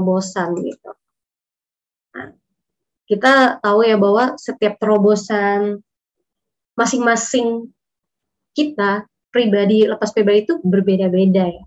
[0.00, 0.90] terobosan gitu.
[2.16, 2.32] Nah,
[3.04, 5.84] kita tahu ya bahwa setiap terobosan
[6.72, 7.68] masing-masing
[8.56, 11.64] kita pribadi lepas pribadi itu berbeda-beda ya.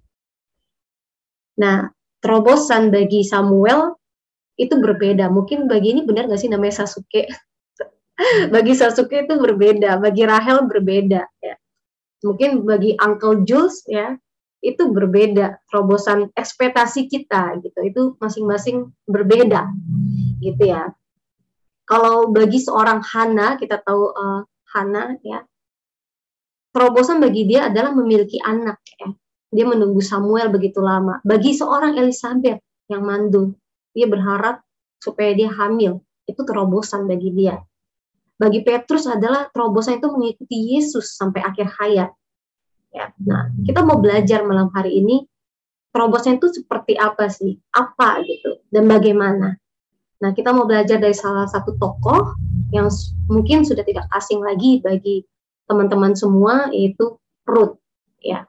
[1.62, 1.94] Nah,
[2.26, 3.94] terobosan bagi Samuel
[4.58, 5.30] itu berbeda.
[5.30, 7.30] Mungkin bagi ini benar nggak sih namanya Sasuke?
[8.54, 11.56] bagi Sasuke itu berbeda, bagi Rahel berbeda ya.
[12.26, 14.18] Mungkin bagi Uncle Jules ya
[14.64, 15.60] itu berbeda.
[15.68, 19.68] Terobosan ekspektasi kita gitu itu masing-masing berbeda
[20.40, 20.96] gitu ya.
[21.84, 25.44] Kalau bagi seorang Hana kita tahu uh, Hana ya
[26.74, 29.14] terobosan bagi dia adalah memiliki anak ya.
[29.54, 31.22] Dia menunggu Samuel begitu lama.
[31.22, 32.58] Bagi seorang Elizabeth
[32.90, 33.54] yang mandul
[33.94, 34.66] dia berharap
[34.98, 36.02] supaya dia hamil.
[36.26, 37.62] Itu terobosan bagi dia.
[38.34, 42.10] Bagi Petrus adalah terobosan itu mengikuti Yesus sampai akhir hayat
[42.94, 43.10] Ya.
[43.26, 45.26] Nah, kita mau belajar malam hari ini
[45.90, 47.58] terobosan itu seperti apa sih?
[47.74, 49.58] Apa gitu dan bagaimana?
[50.22, 52.38] Nah, kita mau belajar dari salah satu tokoh
[52.70, 52.88] yang
[53.28, 55.26] mungkin sudah tidak asing lagi bagi
[55.68, 57.18] teman-teman semua yaitu
[57.50, 57.82] Ruth
[58.22, 58.46] ya.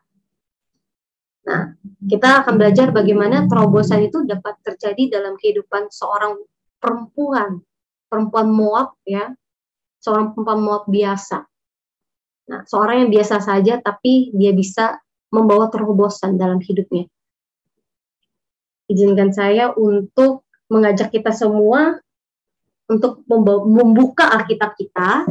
[1.44, 1.76] Nah,
[2.08, 6.40] kita akan belajar bagaimana terobosan itu dapat terjadi dalam kehidupan seorang
[6.80, 7.60] perempuan,
[8.08, 9.32] perempuan Moab ya,
[10.00, 11.44] seorang perempuan Moab biasa.
[12.44, 15.00] Nah, seorang yang biasa saja tapi dia bisa
[15.32, 17.08] membawa terobosan dalam hidupnya.
[18.86, 21.96] Izinkan saya untuk mengajak kita semua
[22.84, 23.24] untuk
[23.64, 25.24] membuka Alkitab kita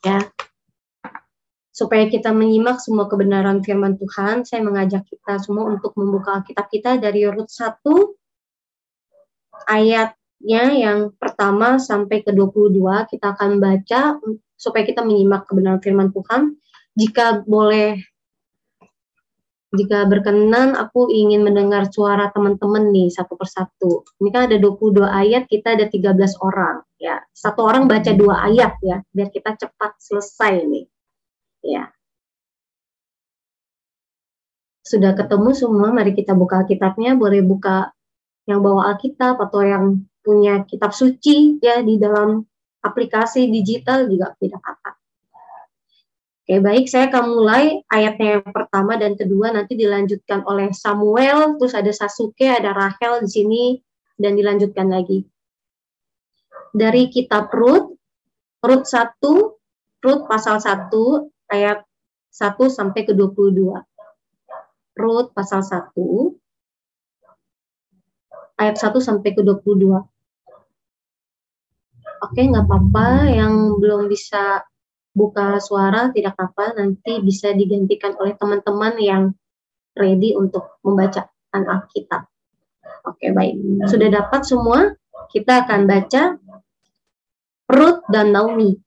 [0.00, 0.24] ya
[1.68, 6.96] supaya kita menyimak semua kebenaran firman Tuhan saya mengajak kita semua untuk membuka Alkitab kita
[6.96, 7.84] dari Rut 1
[9.68, 12.82] ayat yang pertama sampai ke 22
[13.14, 14.18] kita akan baca
[14.58, 16.58] supaya kita menyimak kebenaran firman Tuhan.
[16.98, 17.94] Jika boleh
[19.70, 24.02] jika berkenan aku ingin mendengar suara teman-teman nih satu persatu.
[24.18, 27.22] Ini kan ada 22 ayat, kita ada 13 orang ya.
[27.30, 30.90] Satu orang baca dua ayat ya, biar kita cepat selesai nih.
[31.62, 31.94] Ya.
[34.82, 37.94] Sudah ketemu semua, mari kita buka Alkitabnya, boleh buka
[38.50, 42.44] yang bawa Alkitab atau yang punya kitab suci ya di dalam
[42.84, 45.00] aplikasi digital juga tidak apa-apa.
[46.44, 51.72] Oke, baik, saya akan mulai ayatnya yang pertama dan kedua nanti dilanjutkan oleh Samuel, terus
[51.72, 53.64] ada Sasuke, ada Rachel di sini
[54.20, 55.24] dan dilanjutkan lagi.
[56.72, 57.96] Dari kitab Rut,
[58.64, 59.20] Rut 1,
[60.04, 60.88] Rut pasal 1
[61.52, 61.84] ayat
[62.32, 63.72] 1 sampai ke 22.
[64.96, 65.96] Rut pasal 1
[68.56, 70.17] ayat 1 sampai ke 22
[72.22, 73.08] oke okay, nggak apa-apa.
[73.32, 74.62] Yang belum bisa
[75.14, 79.22] buka suara tidak apa nanti bisa digantikan oleh teman-teman yang
[79.98, 82.22] ready untuk membaca Alkitab.
[83.08, 83.88] Oke baik.
[83.90, 84.94] Sudah dapat semua?
[85.28, 86.22] Kita akan baca
[87.68, 88.78] Ruth dan Naomi.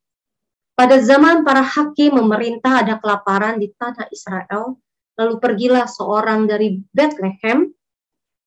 [0.71, 4.79] Pada zaman para hakim memerintah ada kelaparan di tanah Israel,
[5.19, 7.69] lalu pergilah seorang dari Bethlehem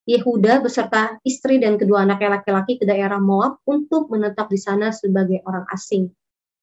[0.05, 5.41] Yehuda beserta istri dan kedua anaknya laki-laki ke daerah Moab untuk menetap di sana sebagai
[5.49, 6.13] orang asing.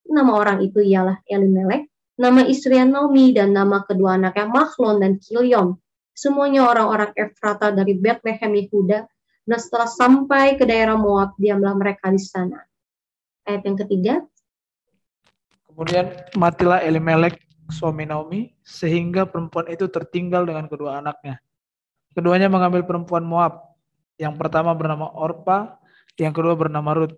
[0.06, 1.90] Nama orang itu ialah Elimelek,
[2.22, 5.74] nama istri Naomi dan nama kedua anaknya Mahlon dan Kilion.
[6.14, 9.10] Semuanya orang-orang Efrata dari Bethlehem Yehuda.
[9.42, 12.62] Dan setelah sampai ke daerah Moab, diamlah mereka di sana.
[13.42, 14.14] Ayat yang ketiga.
[15.66, 17.42] Kemudian matilah Elimelek
[17.74, 21.42] suami Naomi sehingga perempuan itu tertinggal dengan kedua anaknya
[22.12, 23.72] Keduanya mengambil perempuan Moab.
[24.20, 25.80] Yang pertama bernama Orpa,
[26.20, 27.16] yang kedua bernama Ruth.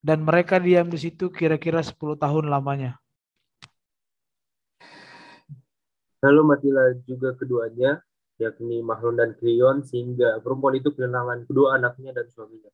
[0.00, 2.96] Dan mereka diam di situ kira-kira 10 tahun lamanya.
[6.24, 8.00] Lalu matilah juga keduanya,
[8.40, 12.72] yakni Mahlon dan Krion, sehingga perempuan itu kehilangan kedua anaknya dan suaminya.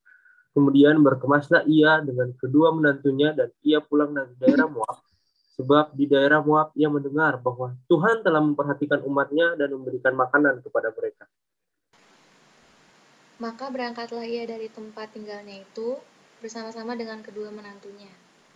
[0.55, 5.03] Kemudian berkemaslah ia dengan kedua menantunya dan ia pulang dari daerah Moab.
[5.59, 10.95] Sebab di daerah Moab ia mendengar bahwa Tuhan telah memperhatikan umatnya dan memberikan makanan kepada
[10.97, 11.29] mereka.
[13.37, 16.01] Maka berangkatlah ia dari tempat tinggalnya itu
[16.41, 18.09] bersama-sama dengan kedua menantunya.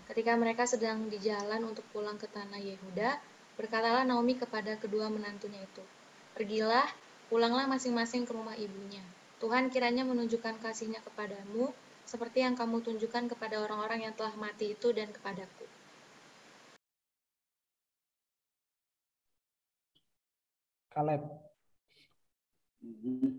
[0.09, 3.21] Ketika mereka sedang di jalan untuk pulang ke tanah Yehuda,
[3.61, 5.85] berkatalah Naomi kepada kedua menantunya itu,
[6.33, 6.89] Pergilah,
[7.29, 9.05] pulanglah masing-masing ke rumah ibunya.
[9.37, 11.77] Tuhan kiranya menunjukkan kasihnya kepadamu,
[12.09, 15.69] seperti yang kamu tunjukkan kepada orang-orang yang telah mati itu dan kepadaku.
[20.89, 21.23] Kaleb.
[22.81, 23.31] Mm -hmm.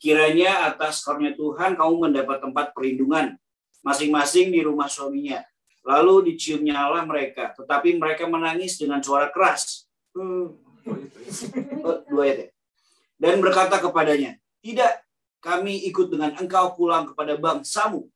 [0.00, 3.36] Kiranya atas karunia Tuhan kamu mendapat tempat perlindungan
[3.84, 5.44] masing-masing di rumah suaminya.
[5.84, 9.88] Lalu diciumnya Allah mereka, tetapi mereka menangis dengan suara keras.
[10.12, 10.48] Eh,
[11.84, 12.48] oh, dua ayat ya.
[13.20, 15.04] Dan berkata kepadanya, tidak,
[15.40, 18.08] kami ikut dengan engkau pulang kepada bangsamu.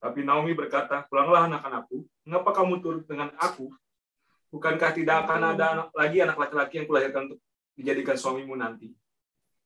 [0.00, 3.68] Tapi Naomi berkata, pulanglah anak-anakku, mengapa kamu turut dengan aku?
[4.48, 7.40] Bukankah tidak akan ada lagi anak laki-laki yang kulahirkan untuk
[7.80, 8.92] dijadikan suamimu nanti?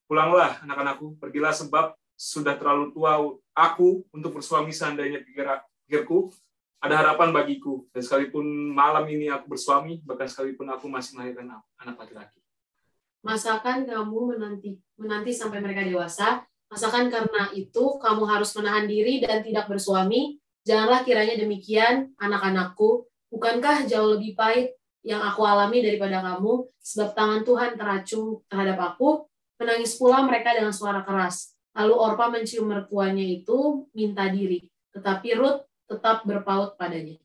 [0.06, 3.18] Pulanglah anak-anakku, pergilah sebab sudah terlalu tua
[3.50, 5.50] aku untuk bersuami seandainya pikir,
[5.84, 6.30] pikirku
[6.78, 7.88] ada harapan bagiku.
[7.90, 12.38] Dan sekalipun malam ini aku bersuami, bahkan sekalipun aku masih melahirkan anak laki-laki.
[13.24, 19.40] Masakan kamu menanti menanti sampai mereka dewasa, masakan karena itu kamu harus menahan diri dan
[19.40, 20.36] tidak bersuami.
[20.68, 23.08] Janganlah kiranya demikian, anak-anakku.
[23.32, 29.28] Bukankah jauh lebih pahit yang aku alami daripada kamu, sebab tangan Tuhan teracung terhadap aku.
[29.60, 31.54] Menangis pula mereka dengan suara keras.
[31.76, 34.66] Lalu Orpa mencium mertuanya itu minta diri,
[34.96, 37.20] tetapi Ruth tetap berpaut padanya.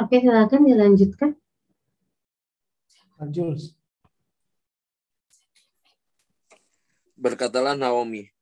[0.00, 1.30] Oke, silakan dilanjutkan.
[3.28, 3.79] Jules.
[7.20, 8.32] Berkatalah Naomi,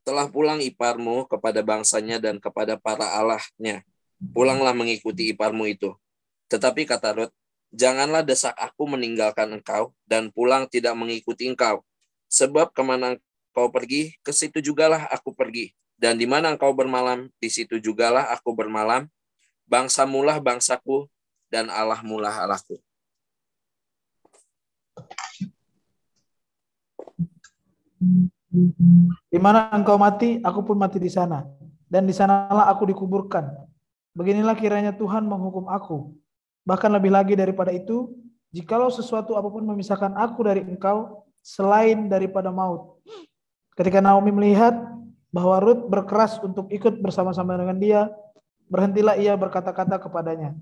[0.00, 3.84] telah pulang iparmu kepada bangsanya dan kepada para allahnya.
[4.32, 5.92] Pulanglah mengikuti iparmu itu.
[6.48, 7.34] Tetapi kata Ruth,
[7.68, 11.84] janganlah desak aku meninggalkan engkau dan pulang tidak mengikuti engkau.
[12.32, 15.76] Sebab ke mana engkau pergi, ke situ jugalah aku pergi.
[16.00, 19.04] Dan di mana engkau bermalam, di situ jugalah aku bermalam.
[19.68, 21.12] Bangsa mulah bangsaku,
[21.52, 22.80] dan Allah mulah Allahku.
[29.28, 31.44] Di mana engkau mati, aku pun mati di sana.
[31.88, 33.48] Dan di sanalah aku dikuburkan.
[34.16, 36.12] Beginilah kiranya Tuhan menghukum aku.
[36.68, 38.12] Bahkan lebih lagi daripada itu,
[38.52, 43.00] jikalau sesuatu apa pun memisahkan aku dari engkau, selain daripada maut.
[43.72, 44.74] Ketika Naomi melihat
[45.32, 48.00] bahwa Ruth berkeras untuk ikut bersama-sama dengan dia,
[48.68, 50.52] Berhentilah ia berkata-kata kepadanya.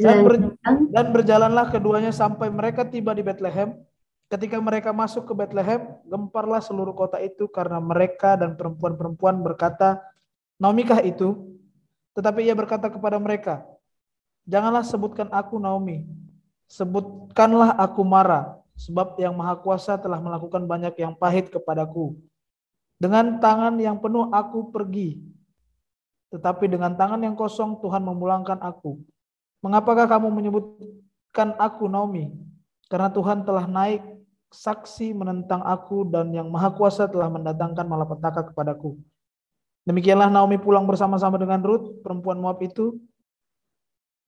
[0.00, 0.34] Dan, ber,
[0.90, 3.76] dan berjalanlah keduanya sampai mereka tiba di Bethlehem.
[4.26, 10.02] Ketika mereka masuk ke Bethlehem, gemparlah seluruh kota itu karena mereka dan perempuan-perempuan berkata,
[10.58, 11.54] Naomi kah itu?
[12.16, 13.62] Tetapi ia berkata kepada mereka,
[14.46, 16.06] Janganlah sebutkan aku Naomi,
[16.70, 22.14] sebutkanlah aku Mara, sebab yang maha kuasa telah melakukan banyak yang pahit kepadaku.
[22.96, 25.18] Dengan tangan yang penuh aku pergi,
[26.30, 29.02] tetapi dengan tangan yang kosong Tuhan memulangkan aku.
[29.66, 32.30] Mengapakah kamu menyebutkan aku Naomi?
[32.86, 33.98] Karena Tuhan telah naik
[34.54, 38.94] saksi menentang aku dan yang maha kuasa telah mendatangkan malapetaka kepadaku.
[39.82, 42.94] Demikianlah Naomi pulang bersama-sama dengan Ruth, perempuan Moab itu,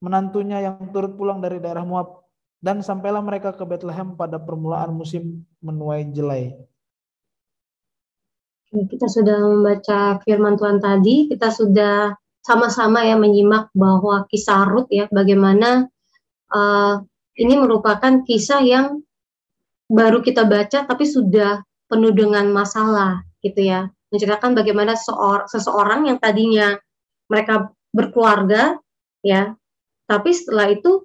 [0.03, 2.27] menantunya yang turut pulang dari daerah Moab
[2.59, 6.59] dan sampailah mereka ke Bethlehem pada permulaan musim menuai jelai.
[8.75, 12.13] Kita sudah membaca firman Tuhan tadi, kita sudah
[12.49, 15.85] sama-sama ya menyimak bahwa kisah Rut ya bagaimana
[16.49, 17.05] uh,
[17.37, 19.05] ini merupakan kisah yang
[19.93, 21.61] baru kita baca tapi sudah
[21.93, 26.81] penuh dengan masalah gitu ya menceritakan bagaimana seor seseorang yang tadinya
[27.29, 28.81] mereka berkeluarga
[29.21, 29.53] ya
[30.09, 31.05] tapi setelah itu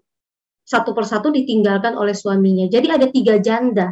[0.63, 2.71] satu persatu ditinggalkan oleh suaminya.
[2.71, 3.91] Jadi ada tiga janda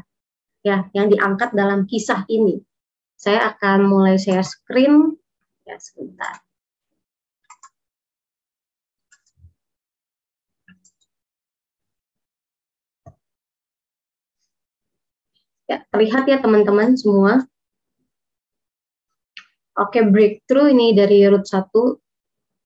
[0.64, 2.64] ya yang diangkat dalam kisah ini.
[3.20, 5.20] Saya akan mulai share screen
[5.68, 6.42] ya sebentar.
[15.72, 17.48] Ya, terlihat ya teman-teman semua.
[19.80, 21.72] Oke, breakthrough ini dari root 1.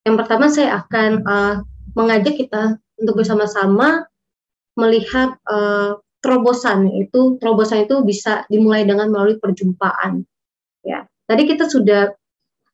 [0.09, 1.55] Yang pertama saya akan uh,
[1.93, 4.09] mengajak kita untuk bersama-sama
[4.73, 10.25] melihat uh, terobosan itu terobosan itu bisa dimulai dengan melalui perjumpaan
[10.81, 12.11] ya tadi kita sudah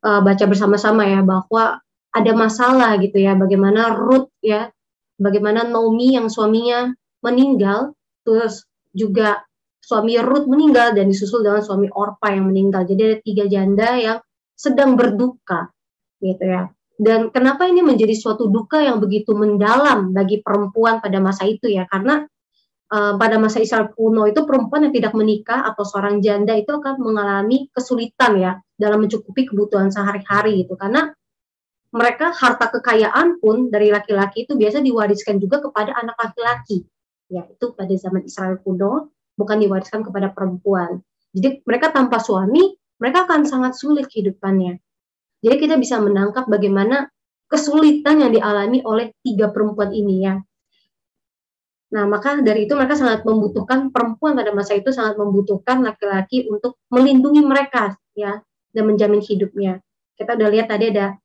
[0.01, 4.71] uh, baca bersama-sama ya bahwa ada masalah gitu ya bagaimana Ruth ya
[5.19, 7.91] bagaimana Naomi yang suaminya meninggal
[8.23, 9.43] terus juga
[9.81, 14.17] suami Ruth meninggal dan disusul dengan suami Orpa yang meninggal jadi ada tiga janda yang
[14.53, 15.73] sedang berduka
[16.21, 16.69] gitu ya
[17.01, 21.89] dan kenapa ini menjadi suatu duka yang begitu mendalam bagi perempuan pada masa itu ya?
[21.89, 22.21] Karena
[22.93, 27.01] uh, pada masa Israel kuno itu perempuan yang tidak menikah atau seorang janda itu akan
[27.01, 30.77] mengalami kesulitan ya dalam mencukupi kebutuhan sehari-hari itu.
[30.77, 31.09] Karena
[31.89, 36.85] mereka harta kekayaan pun dari laki-laki itu biasa diwariskan juga kepada anak laki-laki.
[37.33, 41.01] Ya, itu pada zaman Israel kuno bukan diwariskan kepada perempuan.
[41.31, 44.77] Jadi mereka tanpa suami, mereka akan sangat sulit kehidupannya.
[45.41, 47.09] Jadi kita bisa menangkap bagaimana
[47.49, 50.35] kesulitan yang dialami oleh tiga perempuan ini ya.
[51.91, 56.79] Nah, maka dari itu mereka sangat membutuhkan perempuan pada masa itu sangat membutuhkan laki-laki untuk
[56.87, 58.39] melindungi mereka ya
[58.71, 59.83] dan menjamin hidupnya.
[60.15, 61.19] Kita udah lihat tadi ada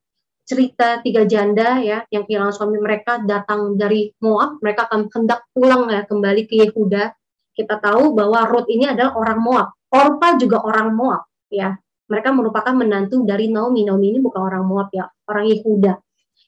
[0.46, 5.86] cerita tiga janda ya yang kehilangan suami mereka datang dari Moab, mereka akan hendak pulang
[5.86, 7.14] ya kembali ke Yehuda.
[7.56, 9.68] Kita tahu bahwa Ruth ini adalah orang Moab.
[9.88, 11.72] Orpa juga orang Moab ya.
[12.06, 13.82] Mereka merupakan menantu dari Naomi.
[13.88, 15.96] Naomi ini bukan orang Moab ya, orang Yehuda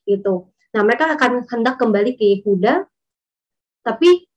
[0.04, 0.52] gitu.
[0.76, 2.86] Nah, mereka akan hendak kembali ke Yehuda
[3.88, 4.28] tapi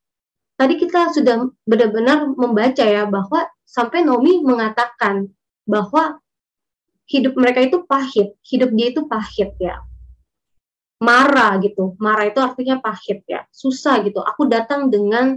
[0.55, 5.27] tadi kita sudah benar-benar membaca ya bahwa sampai Nomi mengatakan
[5.67, 6.23] bahwa
[7.11, 9.83] hidup mereka itu pahit, hidup dia itu pahit ya.
[11.03, 14.23] Marah gitu, marah itu artinya pahit ya, susah gitu.
[14.23, 15.35] Aku datang dengan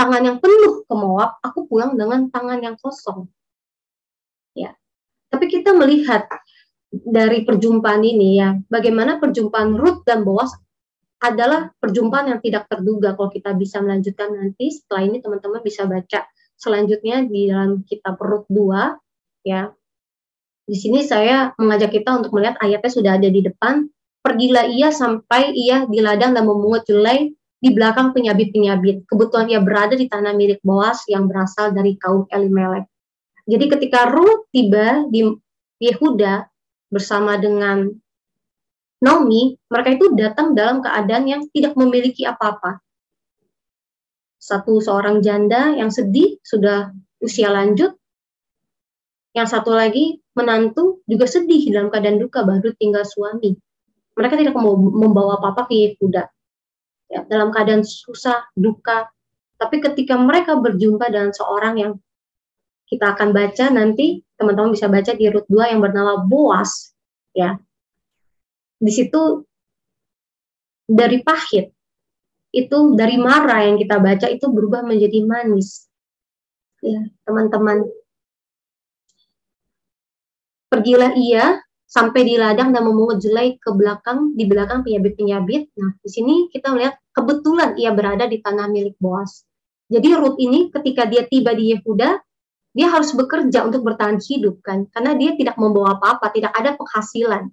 [0.00, 3.28] tangan yang penuh ke Moab, aku pulang dengan tangan yang kosong.
[4.56, 4.72] Ya.
[5.28, 6.24] Tapi kita melihat
[6.88, 10.56] dari perjumpaan ini ya, bagaimana perjumpaan Ruth dan Boas
[11.20, 16.24] adalah perjumpaan yang tidak terduga kalau kita bisa melanjutkan nanti setelah ini teman-teman bisa baca
[16.56, 19.68] selanjutnya di dalam kitab Rut 2 ya.
[20.64, 23.84] Di sini saya mengajak kita untuk melihat ayatnya sudah ada di depan.
[24.24, 29.04] Pergilah ia sampai ia di ladang dan memungut jelai di belakang penyabit-penyabit.
[29.04, 32.88] Kebetulan ia berada di tanah milik Boas yang berasal dari kaum Elimelek.
[33.44, 35.28] Jadi ketika Ruth tiba di
[35.80, 36.48] Yehuda
[36.88, 37.88] bersama dengan
[39.00, 42.84] Naomi, mereka itu datang dalam keadaan yang tidak memiliki apa-apa.
[44.40, 47.96] Satu seorang janda yang sedih, sudah usia lanjut.
[49.32, 53.56] Yang satu lagi menantu juga sedih dalam keadaan duka, baru tinggal suami.
[54.16, 56.28] Mereka tidak membawa apa-apa ke Yehuda.
[57.10, 59.10] Ya, dalam keadaan susah, duka.
[59.58, 61.92] Tapi ketika mereka berjumpa dengan seorang yang
[62.86, 66.94] kita akan baca nanti, teman-teman bisa baca di Rut 2 yang bernama Boas,
[67.34, 67.58] ya
[68.80, 69.44] di situ
[70.88, 71.68] dari pahit
[72.50, 75.86] itu dari marah yang kita baca itu berubah menjadi manis.
[76.82, 77.86] Ya, teman-teman.
[80.66, 85.74] Pergilah ia sampai di ladang dan memungut jelai ke belakang di belakang penyabit-penyabit.
[85.74, 89.42] Nah, di sini kita melihat kebetulan ia berada di tanah milik Boas.
[89.90, 92.14] Jadi Ruth ini ketika dia tiba di Yehuda,
[92.70, 97.50] dia harus bekerja untuk bertahan hidup kan, karena dia tidak membawa apa-apa, tidak ada penghasilan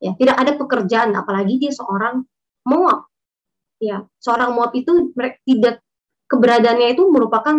[0.00, 2.24] ya tidak ada pekerjaan apalagi dia seorang
[2.64, 3.06] Moab
[3.78, 5.12] ya seorang Moab itu
[5.44, 5.84] tidak
[6.26, 7.56] keberadaannya itu merupakan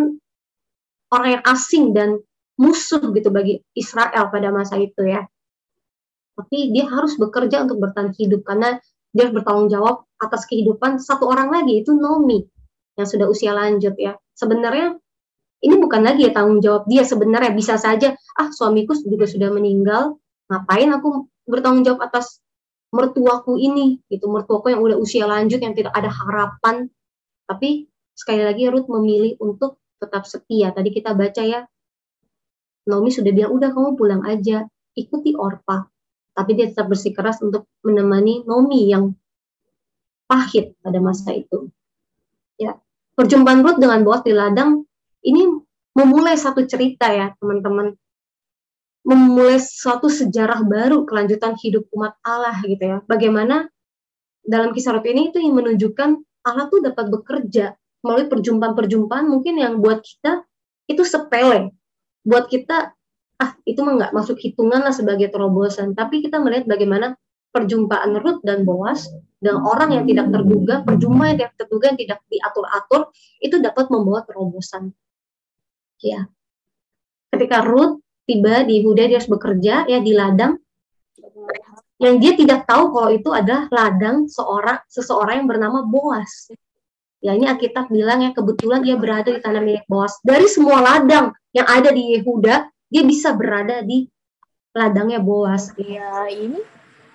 [1.13, 2.17] orang yang asing dan
[2.57, 5.25] musuh gitu bagi Israel pada masa itu ya
[6.41, 8.81] tapi dia harus bekerja untuk bertahan hidup karena
[9.13, 12.41] dia harus bertanggung jawab atas kehidupan satu orang lagi itu Nomi
[12.97, 14.17] yang sudah usia lanjut ya.
[14.33, 14.97] Sebenarnya
[15.61, 20.17] ini bukan lagi ya tanggung jawab dia sebenarnya bisa saja ah suamiku juga sudah meninggal
[20.49, 22.41] ngapain aku bertanggung jawab atas
[22.89, 24.01] mertuaku ini?
[24.09, 26.89] Gitu mertuaku yang udah usia lanjut yang tidak ada harapan.
[27.45, 27.85] Tapi
[28.17, 30.73] sekali lagi Ruth memilih untuk tetap setia.
[30.73, 31.61] Tadi kita baca ya
[32.89, 34.65] Naomi sudah bilang udah kamu pulang aja
[34.97, 35.85] ikuti Orpa
[36.31, 39.15] tapi dia tetap bersikeras untuk menemani Naomi yang
[40.25, 41.67] pahit pada masa itu
[42.55, 42.79] ya
[43.15, 44.87] perjumpaan Ruth dengan Boaz di ladang
[45.27, 45.47] ini
[45.91, 47.91] memulai satu cerita ya teman-teman
[49.01, 52.97] memulai suatu sejarah baru kelanjutan hidup umat Allah gitu ya.
[53.09, 53.65] Bagaimana
[54.45, 56.09] dalam kisah Rut ini itu yang menunjukkan
[56.45, 60.45] Allah tuh dapat bekerja melalui perjumpaan-perjumpaan mungkin yang buat kita
[60.89, 61.73] itu sepele.
[62.25, 62.93] Buat kita
[63.41, 65.97] ah itu mah nggak masuk hitungan lah sebagai terobosan.
[65.97, 67.17] Tapi kita melihat bagaimana
[67.49, 69.09] perjumpaan Ruth dan Boas
[69.41, 73.01] dengan orang yang tidak terduga, perjumpaan yang tidak terduga yang tidak diatur-atur
[73.41, 74.93] itu dapat membawa terobosan.
[75.99, 76.29] Ya.
[77.33, 80.61] Ketika Ruth tiba di Huda dia harus bekerja ya di ladang
[82.01, 86.49] yang dia tidak tahu kalau itu adalah ladang seorang seseorang yang bernama Boas.
[87.21, 90.17] Ya ini Alkitab bilang ya kebetulan dia berada di tanah milik Boas.
[90.25, 94.11] Dari semua ladang yang ada di Yehuda, dia bisa berada di
[94.75, 95.71] ladangnya Boas.
[95.79, 96.59] Ya ini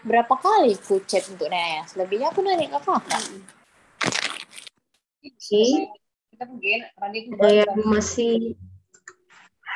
[0.00, 1.84] berapa kali ku chat untuk Naya?
[1.84, 3.22] Selebihnya aku nanya ke kakak.
[5.20, 5.36] Oke.
[5.36, 5.70] Okay.
[6.36, 8.56] Kita masih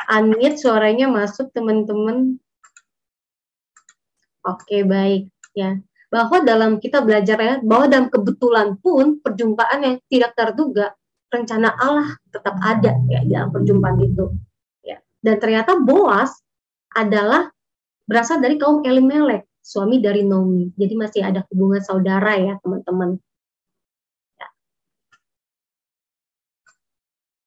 [0.09, 2.37] unmute suaranya masuk teman-teman.
[4.45, 5.80] Oke, baik ya.
[6.12, 10.97] Bahwa dalam kita belajar ya, bahwa dalam kebetulan pun perjumpaan yang tidak terduga,
[11.30, 14.28] rencana Allah tetap ada ya dalam perjumpaan itu.
[15.20, 15.32] Ya.
[15.32, 16.32] Dan ternyata Boas
[16.96, 17.52] adalah
[18.08, 20.72] berasal dari kaum Elimelek, suami dari Naomi.
[20.74, 23.20] Jadi masih ada hubungan saudara ya, teman-teman.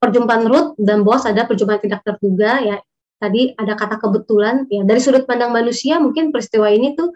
[0.03, 2.77] perjumpaan Ruth dan Bos ada perjumpaan tidak terduga ya.
[3.23, 7.15] Tadi ada kata kebetulan ya dari sudut pandang manusia mungkin peristiwa ini tuh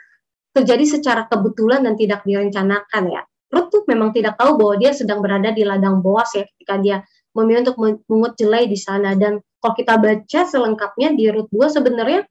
[0.55, 3.27] terjadi secara kebetulan dan tidak direncanakan ya.
[3.51, 7.03] Ruth tuh memang tidak tahu bahwa dia sedang berada di ladang Boas ya ketika dia
[7.37, 7.77] memilih untuk
[8.09, 12.25] mengut jelai di sana dan kalau kita baca selengkapnya di Ruth 2 sebenarnya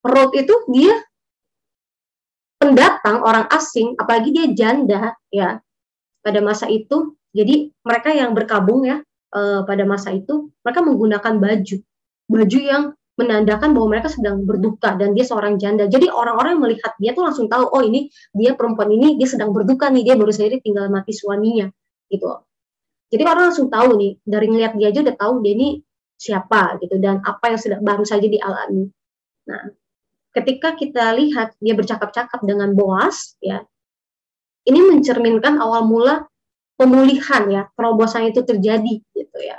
[0.00, 0.96] Ruth itu dia
[2.56, 5.60] pendatang orang asing apalagi dia janda ya
[6.24, 9.00] pada masa itu jadi mereka yang berkabung ya
[9.36, 11.76] uh, pada masa itu mereka menggunakan baju
[12.30, 12.82] baju yang
[13.20, 15.84] menandakan bahwa mereka sedang berduka dan dia seorang janda.
[15.84, 19.52] Jadi orang-orang yang melihat dia tuh langsung tahu, oh ini dia perempuan ini dia sedang
[19.52, 21.68] berduka nih, dia baru saja tinggal mati suaminya
[22.08, 22.40] gitu.
[23.10, 25.68] Jadi orang langsung tahu nih dari ngeliat dia aja udah tahu dia ini
[26.14, 28.86] siapa gitu dan apa yang sedang baru saja dialami.
[29.50, 29.64] Nah,
[30.36, 33.66] ketika kita lihat dia bercakap-cakap dengan Boas ya,
[34.68, 36.30] ini mencerminkan awal mula
[36.78, 39.58] pemulihan ya, terobosan itu terjadi gitu ya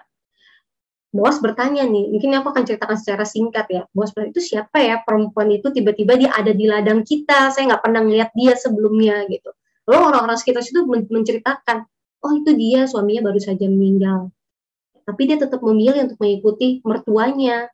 [1.11, 3.83] Bos bertanya nih, mungkin aku akan ceritakan secara singkat ya.
[3.91, 7.83] Bos bertanya, itu siapa ya perempuan itu tiba-tiba dia ada di ladang kita, saya nggak
[7.83, 9.51] pernah ngeliat dia sebelumnya gitu.
[9.91, 11.83] Lalu orang-orang sekitar situ menceritakan,
[12.21, 14.29] oh itu dia suaminya baru saja meninggal.
[15.05, 17.67] Tapi dia tetap memilih untuk mengikuti mertuanya.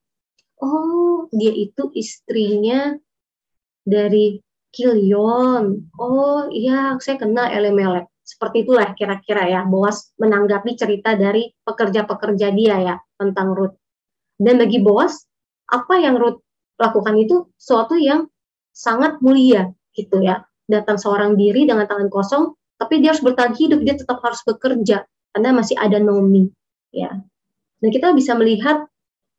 [0.58, 2.96] Oh, dia itu istrinya
[3.84, 4.42] dari
[4.74, 5.92] Kilion.
[6.00, 8.08] Oh iya, saya kenal Elemelek.
[8.28, 13.76] Seperti itulah kira-kira ya Boas menanggapi cerita dari pekerja-pekerja dia ya tentang Ruth.
[14.36, 15.24] Dan bagi Boas,
[15.72, 16.44] apa yang Ruth
[16.76, 18.28] lakukan itu suatu yang
[18.76, 20.44] sangat mulia gitu ya.
[20.68, 25.06] Datang seorang diri dengan tangan kosong, tapi dia harus bertahan hidup, dia tetap harus bekerja
[25.34, 26.50] karena masih ada Nomi
[26.94, 27.12] ya.
[27.78, 28.90] Dan kita bisa melihat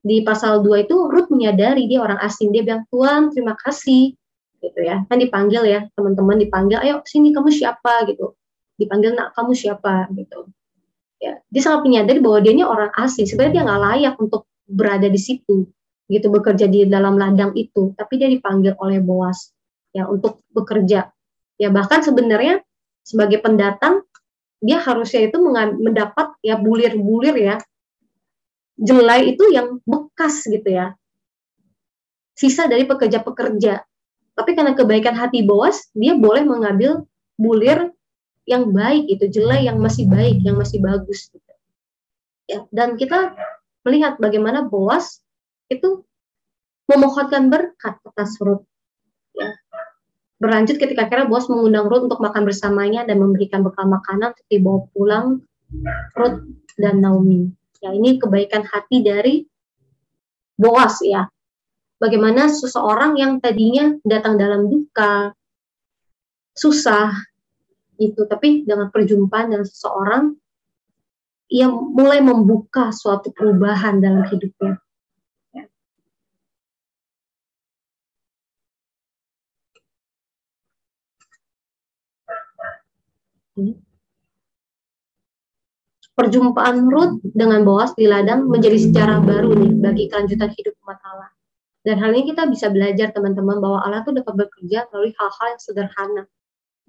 [0.03, 4.15] di pasal 2 itu Ruth menyadari dia orang asing, dia bilang, "Tuhan, terima kasih."
[4.59, 5.07] gitu ya.
[5.07, 8.35] Kan dipanggil ya, teman-teman dipanggil, "Ayo sini kamu siapa?" gitu
[8.79, 10.47] dipanggil nak kamu siapa gitu
[11.19, 15.11] ya dia sangat menyadari bahwa dia ini orang asing sebenarnya dia nggak layak untuk berada
[15.11, 15.67] di situ
[16.09, 19.51] gitu bekerja di dalam ladang itu tapi dia dipanggil oleh Boas
[19.91, 21.11] ya untuk bekerja
[21.59, 22.63] ya bahkan sebenarnya
[23.09, 24.05] sebagai pendatang
[24.61, 25.41] dia harusnya itu
[25.81, 27.57] mendapat ya bulir-bulir ya.
[28.79, 30.93] Jelai itu yang bekas gitu ya.
[32.37, 33.83] Sisa dari pekerja-pekerja.
[34.37, 37.03] Tapi karena kebaikan hati Boas dia boleh mengambil
[37.35, 37.91] bulir
[38.49, 41.53] yang baik itu jelek yang masih baik yang masih bagus gitu.
[42.49, 43.37] ya dan kita
[43.85, 45.21] melihat bagaimana Boas
[45.69, 46.01] itu
[46.89, 48.65] memohonkan berkat atas Ruth
[49.37, 49.53] ya
[50.39, 54.81] berlanjut ketika akhirnya Boas mengundang Ruth untuk makan bersamanya dan memberikan bekal makanan untuk dibawa
[54.95, 55.27] pulang
[56.15, 56.41] Ruth
[56.79, 57.51] dan Naomi.
[57.83, 59.47] Ya ini kebaikan hati dari
[60.59, 61.27] Boas ya.
[61.99, 65.35] Bagaimana seseorang yang tadinya datang dalam duka
[66.55, 67.11] susah
[67.99, 70.35] itu tapi dengan perjumpaan dengan seseorang
[71.51, 74.79] yang mulai membuka suatu perubahan dalam hidupnya
[86.19, 91.31] Perjumpaan Ruth dengan Boas di ladang menjadi sejarah baru nih bagi kelanjutan hidup umat Allah.
[91.87, 95.63] Dan hal ini kita bisa belajar teman-teman bahwa Allah itu dapat bekerja melalui hal-hal yang
[95.63, 96.23] sederhana.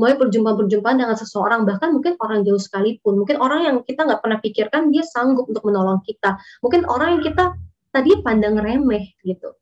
[0.01, 3.21] Mulai perjumpaan-perjumpaan dengan seseorang bahkan mungkin orang jauh sekalipun.
[3.21, 6.39] Mungkin orang yang kita nggak pernah pikirkan dia sanggup untuk menolong kita.
[6.65, 7.53] Mungkin orang yang kita
[7.93, 9.53] tadi pandang remeh gitu.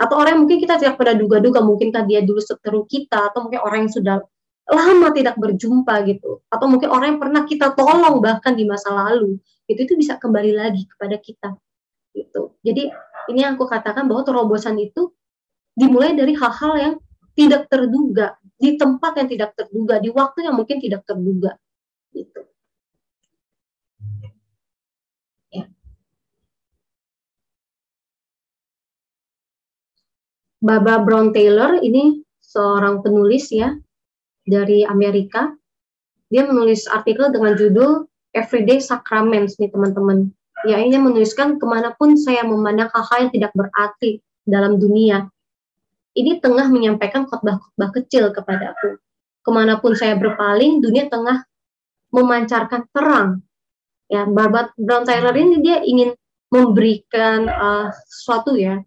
[0.00, 3.44] Atau orang yang mungkin kita tidak pernah duga-duga mungkin kan dia dulu seteru kita atau
[3.44, 4.16] mungkin orang yang sudah
[4.70, 9.36] lama tidak berjumpa gitu atau mungkin orang yang pernah kita tolong bahkan di masa lalu
[9.66, 11.50] itu itu bisa kembali lagi kepada kita
[12.14, 12.94] gitu jadi
[13.30, 15.10] ini yang aku katakan bahwa terobosan itu
[15.74, 16.94] dimulai dari hal-hal yang
[17.34, 21.56] tidak terduga di tempat yang tidak terduga, di waktu yang mungkin tidak terduga.
[22.12, 22.40] Gitu.
[25.48, 25.64] Ya.
[30.60, 33.72] Baba Brown Taylor ini seorang penulis ya
[34.50, 35.54] dari Amerika.
[36.26, 40.30] Dia menulis artikel dengan judul Everyday Sacraments nih teman-teman.
[40.66, 45.30] Ya ini menuliskan ke mana pun saya memandang hal-hal yang tidak berarti dalam dunia,
[46.18, 48.98] ini tengah menyampaikan khotbah-khotbah kecil kepadaku.
[49.40, 51.46] Ke mana pun saya berpaling, dunia tengah
[52.10, 53.40] memancarkan terang.
[54.10, 56.12] Ya, Barbara Brown Taylor ini dia ingin
[56.50, 58.82] memberikan uh, sesuatu ya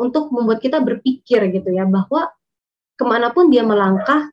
[0.00, 2.32] untuk membuat kita berpikir gitu ya bahwa
[2.96, 4.32] ke mana pun dia melangkah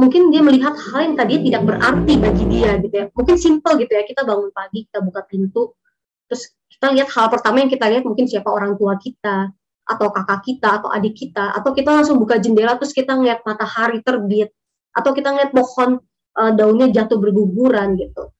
[0.00, 3.92] mungkin dia melihat hal yang tadi tidak berarti bagi dia gitu ya mungkin simple gitu
[3.92, 5.76] ya kita bangun pagi kita buka pintu
[6.24, 9.52] terus kita lihat hal pertama yang kita lihat mungkin siapa orang tua kita
[9.84, 14.00] atau kakak kita atau adik kita atau kita langsung buka jendela terus kita ngeliat matahari
[14.00, 14.48] terbit
[14.96, 16.00] atau kita ngeliat pohon
[16.40, 18.32] uh, daunnya jatuh berguguran gitu.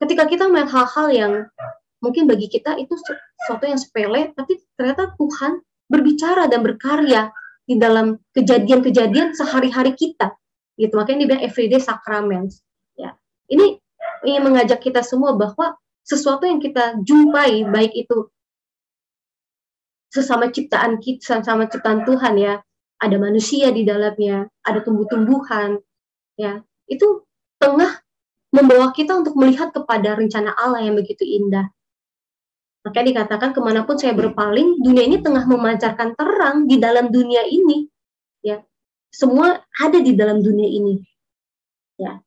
[0.00, 1.32] Ketika kita melihat hal-hal yang
[2.00, 5.60] mungkin bagi kita itu sesuatu yang sepele tapi ternyata Tuhan
[5.92, 7.30] berbicara dan berkarya
[7.68, 10.34] di dalam kejadian-kejadian sehari-hari kita
[10.82, 10.98] gitu.
[10.98, 12.66] Makanya dibilang everyday sacraments.
[12.98, 13.14] Ya.
[13.46, 13.78] Ini
[14.26, 18.26] ingin mengajak kita semua bahwa sesuatu yang kita jumpai baik itu
[20.10, 22.54] sesama ciptaan kita sama ciptaan Tuhan ya.
[23.02, 25.78] Ada manusia di dalamnya ada tumbuh-tumbuhan
[26.38, 26.62] ya.
[26.90, 27.26] Itu
[27.62, 28.02] tengah
[28.50, 31.70] membawa kita untuk melihat kepada rencana Allah yang begitu indah.
[32.82, 37.46] Makanya dikatakan ke mana pun saya berpaling dunia ini tengah memancarkan terang di dalam dunia
[37.46, 37.86] ini.
[38.42, 38.62] Ya
[39.12, 40.96] semua ada di dalam dunia ini.
[42.00, 42.24] Ya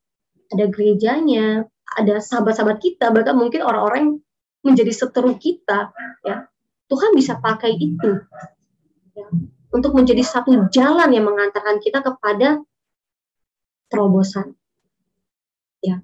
[0.51, 4.21] ada gerejanya ada sahabat-sahabat kita bahkan mungkin orang-orang
[4.65, 5.93] menjadi seteru kita
[6.25, 6.49] ya.
[6.85, 8.11] Tuhan bisa pakai itu
[9.17, 9.25] ya,
[9.73, 12.61] untuk menjadi satu jalan yang mengantarkan kita kepada
[13.89, 14.53] terobosan
[15.81, 16.01] ya.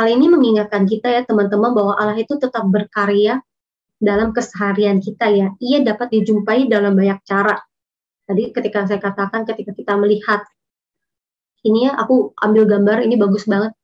[0.00, 3.44] Hal ini mengingatkan kita ya teman-teman bahwa Allah itu tetap berkarya
[4.00, 5.52] dalam keseharian kita ya.
[5.60, 7.60] Ia dapat dijumpai dalam banyak cara.
[8.24, 10.42] Tadi ketika saya katakan ketika kita melihat
[11.60, 13.76] ini ya aku ambil gambar ini bagus banget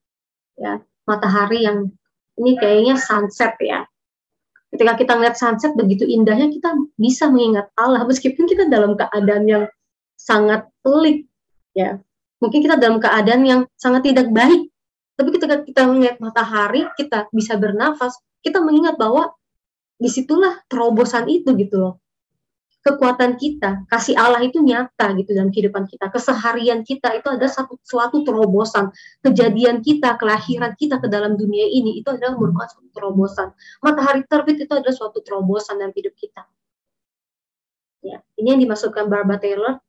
[0.57, 1.93] ya matahari yang
[2.41, 3.85] ini kayaknya sunset ya.
[4.73, 9.65] Ketika kita ngeliat sunset begitu indahnya kita bisa mengingat Allah meskipun kita dalam keadaan yang
[10.17, 11.29] sangat pelik
[11.77, 12.01] ya.
[12.41, 14.69] Mungkin kita dalam keadaan yang sangat tidak baik.
[15.17, 18.13] Tapi ketika kita melihat matahari, kita bisa bernafas,
[18.45, 19.33] kita mengingat bahwa
[19.97, 21.95] di situlah terobosan itu gitu loh
[22.87, 26.07] kekuatan kita, kasih Allah itu nyata gitu dalam kehidupan kita.
[26.07, 28.95] Keseharian kita itu ada satu suatu terobosan.
[29.27, 33.51] Kejadian kita, kelahiran kita ke dalam dunia ini itu adalah merupakan suatu terobosan.
[33.83, 36.47] Matahari terbit itu adalah suatu terobosan dalam hidup kita.
[38.07, 39.83] Ya, ini yang dimasukkan Barbara Taylor.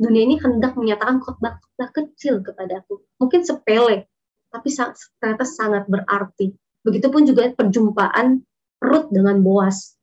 [0.00, 2.98] Dunia ini hendak menyatakan khotbah-khotbah kecil kepadaku.
[3.22, 4.10] Mungkin sepele,
[4.50, 4.74] tapi
[5.22, 6.50] ternyata sangat berarti.
[6.82, 8.42] Begitupun juga perjumpaan
[8.80, 9.94] Ruth dengan Boas.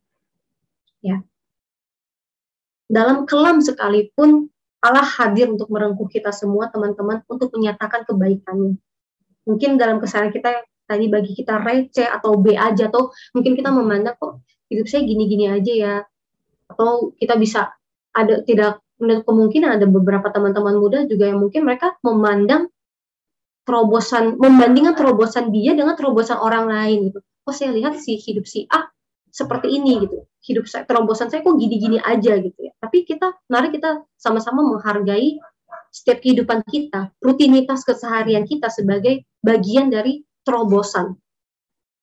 [1.01, 1.21] Ya,
[2.87, 4.47] dalam kelam sekalipun
[4.79, 8.79] Allah hadir untuk merengkuh kita semua teman-teman untuk menyatakan kebaikannya.
[9.43, 14.15] Mungkin dalam kesalahan kita tadi bagi kita receh atau B aja atau mungkin kita memandang
[14.15, 14.39] kok
[14.71, 15.93] hidup saya gini-gini aja ya
[16.71, 17.75] atau kita bisa
[18.15, 22.71] ada tidak menutup kemungkinan ada beberapa teman-teman muda juga yang mungkin mereka memandang
[23.67, 27.19] terobosan membandingkan terobosan dia dengan terobosan orang lain gitu.
[27.47, 28.91] Oh saya lihat si hidup si A
[29.31, 30.27] seperti ini gitu.
[30.43, 32.75] Hidup saya terobosan saya kok gini-gini aja gitu ya.
[32.83, 35.39] Tapi kita mari kita sama-sama menghargai
[35.91, 41.15] setiap kehidupan kita rutinitas keseharian kita sebagai bagian dari terobosan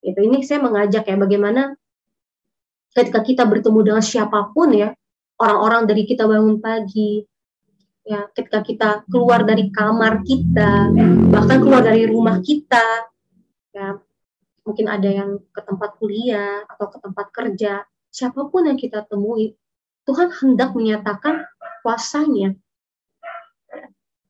[0.04, 1.72] itu ini saya mengajak ya bagaimana
[2.92, 4.92] ketika kita bertemu dengan siapa pun ya
[5.40, 7.24] orang-orang dari kita bangun pagi
[8.04, 10.92] ya ketika kita keluar dari kamar kita
[11.32, 12.84] bahkan keluar dari rumah kita
[13.72, 13.96] ya
[14.64, 19.52] mungkin ada yang ke tempat kuliah atau ke tempat kerja, siapa pun yang kita temui,
[20.08, 21.44] Tuhan hendak menyatakan
[21.84, 22.56] kuasanya.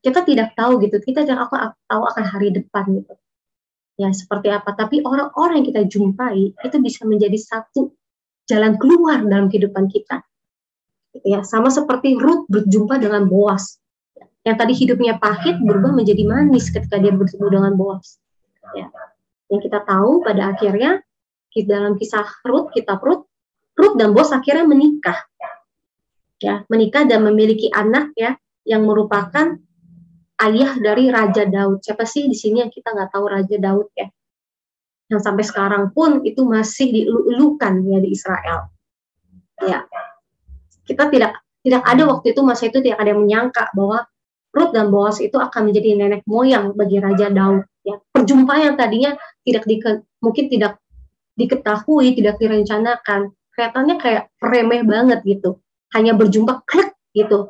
[0.05, 1.49] Kita tidak tahu gitu, kita tidak
[1.89, 3.15] tahu akan hari depan gitu.
[3.95, 4.75] Ya, seperti apa.
[4.75, 7.95] Tapi orang-orang yang kita jumpai itu bisa menjadi satu
[8.51, 10.21] jalan keluar dalam kehidupan kita.
[11.15, 13.79] Gitu ya, sama seperti Ruth berjumpa dengan Boas.
[14.45, 18.21] Yang tadi hidupnya pahit berubah menjadi manis ketika dia bertemu dengan Boas.
[18.77, 18.93] Ya,
[19.49, 21.01] yang kita tahu pada akhirnya
[21.55, 23.29] di dalam kisah Ruth, kitab Ruth,
[23.79, 25.19] Ruth dan Bos akhirnya menikah.
[26.43, 29.57] Ya, menikah dan memiliki anak ya yang merupakan
[30.43, 31.81] ayah dari Raja Daud.
[31.81, 34.11] Siapa sih di sini yang kita nggak tahu Raja Daud ya?
[35.09, 38.73] Yang sampai sekarang pun itu masih diulukan ya di Israel.
[39.63, 39.87] Ya,
[40.85, 44.05] kita tidak tidak ada waktu itu masa itu tidak ada yang menyangka bahwa
[44.55, 47.65] Ruth dan Boas itu akan menjadi nenek moyang bagi Raja Daud.
[47.85, 49.13] Ya, perjumpaan yang tadinya
[49.45, 49.77] tidak di,
[50.25, 50.81] mungkin tidak
[51.37, 55.61] diketahui, tidak direncanakan, kelihatannya kayak remeh banget gitu.
[55.93, 57.47] Hanya berjumpa klik gitu.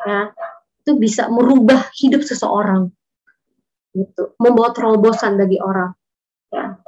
[0.00, 0.32] Ya,
[0.80, 2.88] itu bisa merubah hidup seseorang.
[3.92, 5.92] Gitu, membawa terobosan bagi orang.
[6.50, 6.80] Ya.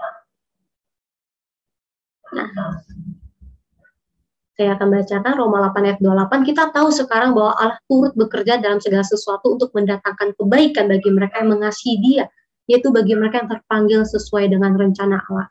[2.32, 2.48] Nah,
[4.56, 6.48] saya akan bacakan Roma 8 ayat 28.
[6.48, 11.42] Kita tahu sekarang bahwa Allah turut bekerja dalam segala sesuatu untuk mendatangkan kebaikan bagi mereka
[11.42, 12.24] yang mengasihi Dia,
[12.70, 15.48] yaitu bagi mereka yang terpanggil sesuai dengan rencana Allah.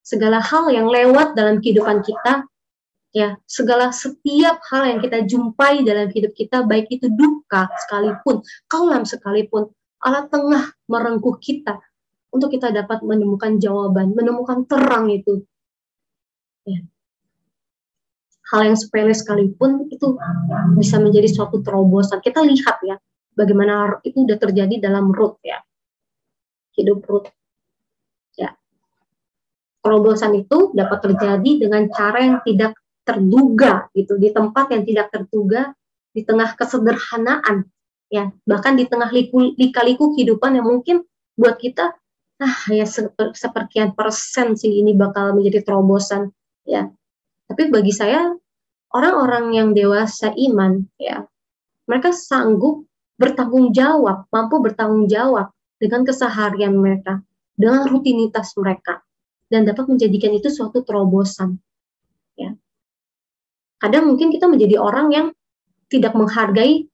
[0.00, 2.48] Segala hal yang lewat dalam kehidupan kita,
[3.12, 9.02] ya, segala setiap hal yang kita jumpai dalam hidup kita, baik itu duka sekalipun, kelam
[9.04, 11.76] sekalipun, Allah tengah merengkuh kita
[12.32, 15.44] untuk kita dapat menemukan jawaban, menemukan terang itu.
[16.64, 16.80] Ya,
[18.50, 20.18] hal yang sepele sekalipun itu
[20.74, 22.18] bisa menjadi suatu terobosan.
[22.18, 22.98] Kita lihat ya,
[23.38, 25.62] bagaimana itu sudah terjadi dalam Ruth ya.
[26.76, 27.30] Hidup Ruth.
[28.38, 28.54] Ya.
[29.80, 35.72] Terobosan itu dapat terjadi dengan cara yang tidak terduga gitu, di tempat yang tidak terduga,
[36.14, 37.66] di tengah kesederhanaan,
[38.10, 41.06] ya bahkan di tengah liku, lika-liku kehidupan yang mungkin
[41.38, 41.94] buat kita
[42.40, 46.34] ah ya seper, seperkian persen sih ini bakal menjadi terobosan
[46.66, 46.90] ya
[47.46, 48.34] tapi bagi saya
[48.90, 51.24] orang-orang yang dewasa iman ya
[51.86, 52.88] mereka sanggup
[53.20, 57.24] bertanggung jawab mampu bertanggung jawab dengan keseharian mereka
[57.56, 59.00] dengan rutinitas mereka
[59.48, 61.56] dan dapat menjadikan itu suatu terobosan
[62.36, 62.52] ya.
[63.80, 65.26] Kadang mungkin kita menjadi orang yang
[65.88, 66.86] tidak menghargai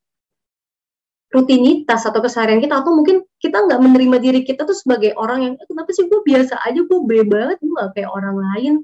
[1.34, 5.54] rutinitas atau keseharian kita atau mungkin kita nggak menerima diri kita tuh sebagai orang yang
[5.58, 6.80] kenapa sih gue biasa aja?
[6.86, 8.74] Gue B banget gue gak kayak orang lain.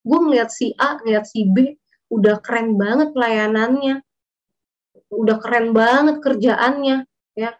[0.00, 1.76] Gue ngeliat si A ngeliat si B
[2.10, 4.02] udah keren banget pelayanannya
[5.10, 7.06] udah keren banget kerjaannya
[7.38, 7.50] ya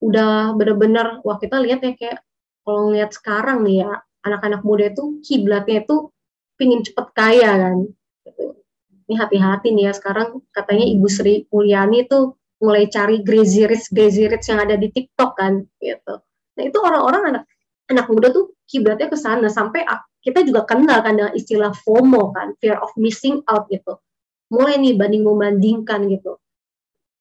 [0.00, 2.20] udah bener-bener wah kita lihat ya kayak
[2.64, 6.08] kalau ngeliat sekarang nih ya anak-anak muda itu kiblatnya itu
[6.56, 7.76] pingin cepet kaya kan
[8.24, 8.44] gitu.
[9.08, 14.28] ini hati-hati nih ya sekarang katanya Ibu Sri Mulyani tuh mulai cari crazy rich crazy
[14.28, 16.20] rich yang ada di TikTok kan gitu.
[16.56, 17.44] Nah itu orang-orang anak
[17.88, 19.82] anak muda tuh kiblatnya ke sana sampai
[20.20, 23.96] kita juga kenal kan dengan istilah FOMO kan, fear of missing out gitu.
[24.52, 26.36] Mulai nih banding membandingkan gitu.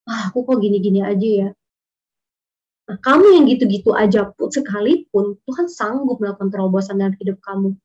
[0.04, 1.50] Ah, aku kok gini-gini aja ya.
[2.90, 7.78] Nah, kamu yang gitu-gitu aja pun sekalipun Tuhan sanggup melakukan terobosan dalam hidup kamu.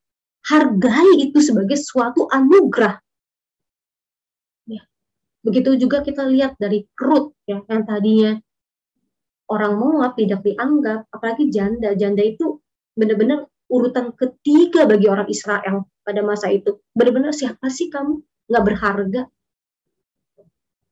[0.49, 3.05] Hargai itu sebagai suatu anugerah
[5.45, 8.33] Begitu juga kita lihat dari Ruth ya yang tadinya
[9.45, 11.93] orang Moab tidak dianggap, apalagi janda.
[11.93, 12.57] Janda itu
[12.97, 16.81] benar-benar urutan ketiga bagi orang Israel pada masa itu.
[16.97, 18.25] Benar-benar siapa sih kamu?
[18.49, 19.21] Nggak berharga.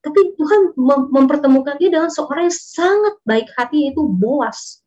[0.03, 4.83] Tapi Tuhan mem mempertemukan dia dengan seorang yang sangat baik hati yaitu Boas.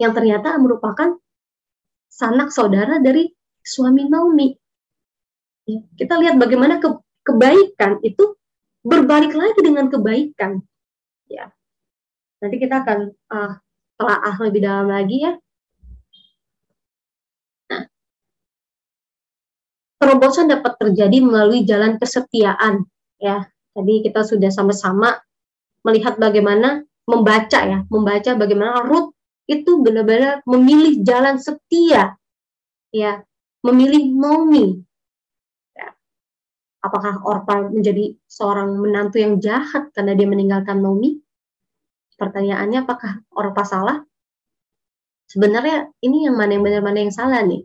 [0.00, 1.20] Yang ternyata merupakan
[2.08, 3.28] sanak saudara dari
[3.60, 4.48] suami Naomi.
[5.68, 6.88] Ya, kita lihat bagaimana ke
[7.24, 8.36] kebaikan itu
[8.80, 10.64] berbalik lagi dengan kebaikan.
[11.28, 11.52] Ya.
[12.40, 13.52] Nanti kita akan uh,
[14.00, 15.32] telaah lebih dalam lagi ya.
[17.72, 17.82] Nah,
[20.00, 22.84] terobosan dapat terjadi melalui jalan kesetiaan.
[23.16, 25.18] Ya, tadi kita sudah sama-sama
[25.84, 29.12] melihat bagaimana membaca ya, membaca bagaimana Ruth
[29.44, 32.16] itu benar-benar memilih jalan setia,
[32.88, 33.20] ya,
[33.60, 34.80] memilih Naomi,
[36.84, 41.16] Apakah Orpa menjadi seorang menantu yang jahat karena dia meninggalkan Naomi?
[42.20, 44.04] Pertanyaannya apakah Orpa salah?
[45.24, 47.64] Sebenarnya ini yang mana yang benar mana yang salah nih.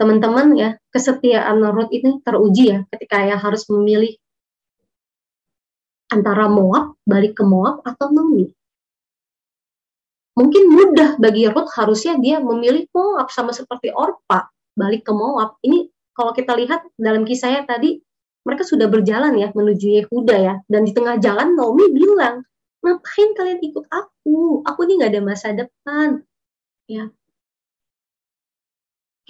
[0.00, 4.16] Teman-teman ya, kesetiaan Ruth ini teruji ya ketika ya harus memilih
[6.08, 8.48] antara Moab, balik ke Moab atau Naomi.
[10.40, 15.60] Mungkin mudah bagi Ruth harusnya dia memilih Moab sama seperti Orpa, balik ke Moab.
[15.60, 18.00] Ini kalau kita lihat dalam kisahnya tadi
[18.44, 22.40] mereka sudah berjalan ya menuju Yehuda ya dan di tengah jalan Naomi bilang
[22.80, 26.24] ngapain kalian ikut aku aku ini nggak ada masa depan
[26.88, 27.12] ya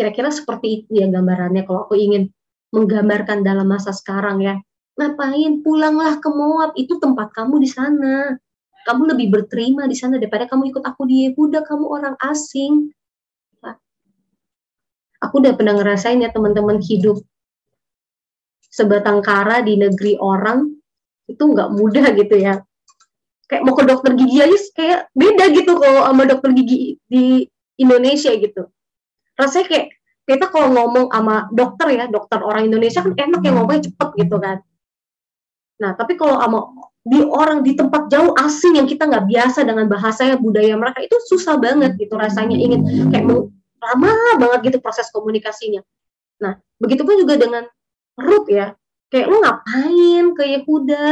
[0.01, 2.33] kira-kira seperti itu ya gambarannya kalau aku ingin
[2.73, 4.57] menggambarkan dalam masa sekarang ya.
[4.97, 5.61] Ngapain?
[5.61, 6.73] Pulanglah ke Moab.
[6.73, 8.33] Itu tempat kamu di sana.
[8.89, 11.69] Kamu lebih berterima di sana daripada kamu ikut aku di Yehuda.
[11.69, 12.89] Kamu orang asing.
[15.21, 17.21] Aku udah pernah ngerasain ya teman-teman hidup
[18.73, 20.81] sebatang kara di negeri orang.
[21.29, 22.65] Itu nggak mudah gitu ya.
[23.53, 27.45] Kayak mau ke dokter gigi aja kayak beda gitu kalau sama dokter gigi di
[27.77, 28.71] Indonesia gitu
[29.41, 29.87] rasanya kayak
[30.29, 34.37] kita kalau ngomong sama dokter ya dokter orang Indonesia kan enak ya ngomongnya cepet gitu
[34.37, 34.61] kan
[35.81, 36.61] nah tapi kalau sama
[37.01, 41.17] di orang di tempat jauh asing yang kita nggak biasa dengan bahasanya budaya mereka itu
[41.33, 43.25] susah banget gitu rasanya ingin kayak
[43.81, 45.81] lama banget gitu proses komunikasinya.
[46.45, 47.65] Nah, begitu pun juga dengan
[48.21, 48.77] Ruth ya.
[49.11, 51.09] Kayak lu ngapain ke Yehuda?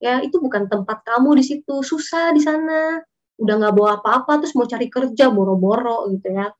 [0.00, 1.84] Ya, itu bukan tempat kamu di situ.
[1.84, 3.00] Susah di sana.
[3.36, 6.50] Udah nggak bawa apa-apa terus mau cari kerja boro-boro gitu ya.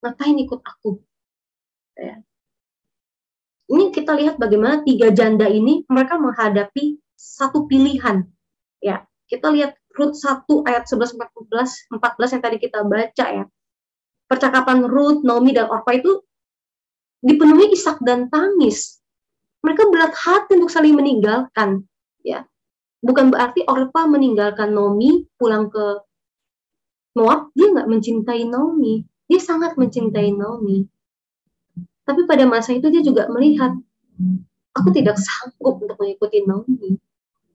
[0.00, 1.00] Ngapain ikut aku?
[1.96, 2.20] Ya.
[3.70, 8.26] Ini kita lihat bagaimana tiga janda ini mereka menghadapi satu pilihan.
[8.82, 13.44] Ya, kita lihat Ruth 1 ayat 11 14 14 yang tadi kita baca ya
[14.30, 16.22] percakapan Ruth, Naomi, dan Orpa itu
[17.18, 19.02] dipenuhi isak dan tangis.
[19.66, 21.82] Mereka berat hati untuk saling meninggalkan.
[22.22, 22.46] Ya,
[23.02, 26.06] bukan berarti Orpa meninggalkan Naomi pulang ke
[27.18, 29.02] Moab, dia nggak mencintai Naomi.
[29.30, 30.82] Dia sangat mencintai Naomi.
[32.02, 33.70] Tapi pada masa itu dia juga melihat,
[34.74, 36.98] aku tidak sanggup untuk mengikuti Naomi.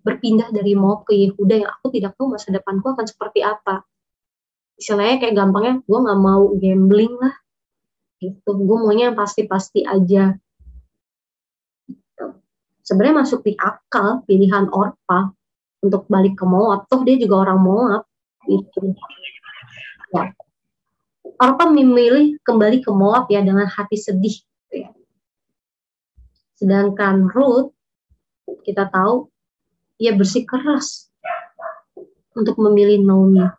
[0.08, 3.84] Berpindah dari Moab ke Yehuda yang aku tidak tahu masa depanku akan seperti apa
[4.76, 7.36] istilahnya kayak gampangnya gue nggak mau gambling lah
[8.20, 10.36] gitu gue maunya yang pasti-pasti aja
[11.88, 12.26] gitu.
[12.84, 15.32] sebenarnya masuk di akal pilihan Orpa
[15.80, 18.04] untuk balik ke Moab toh dia juga orang Moab
[18.48, 18.92] gitu
[20.12, 20.32] ya.
[21.36, 24.90] Orpa memilih kembali ke Moab ya dengan hati sedih gitu ya.
[26.56, 27.76] sedangkan Ruth
[28.64, 29.28] kita tahu
[30.00, 31.12] ia bersikeras
[32.36, 33.52] untuk memilih Naomi ya.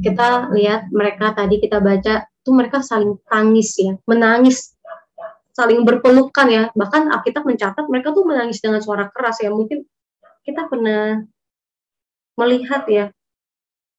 [0.00, 4.72] kita lihat mereka tadi kita baca tuh mereka saling tangis ya, menangis,
[5.52, 6.62] saling berpelukan ya.
[6.72, 9.52] Bahkan Alkitab mencatat mereka tuh menangis dengan suara keras ya.
[9.52, 9.84] Mungkin
[10.46, 11.20] kita pernah
[12.38, 13.04] melihat ya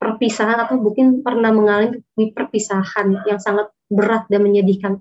[0.01, 2.01] perpisahan atau mungkin pernah mengalami
[2.33, 4.97] perpisahan yang sangat berat dan menyedihkan.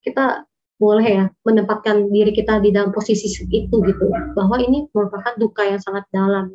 [0.00, 0.46] Kita
[0.80, 5.78] boleh ya menempatkan diri kita di dalam posisi itu gitu bahwa ini merupakan duka yang
[5.78, 6.50] sangat dalam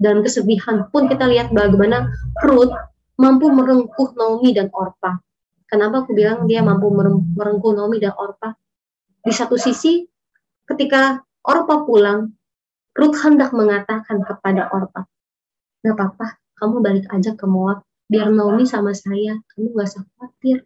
[0.00, 2.08] dalam kesedihan pun kita lihat bagaimana
[2.40, 2.72] Ruth
[3.20, 5.20] mampu merengkuh Naomi dan Orpa.
[5.68, 6.88] Kenapa aku bilang dia mampu
[7.36, 8.56] merengkuh Naomi dan Orpa?
[9.20, 10.08] Di satu sisi,
[10.64, 12.32] ketika Orpa pulang,
[12.96, 15.04] Ruth hendak mengatakan kepada Orpa,
[15.80, 20.58] nggak apa-apa, kamu balik aja ke Moab, biar Naomi sama saya, kamu gak usah khawatir.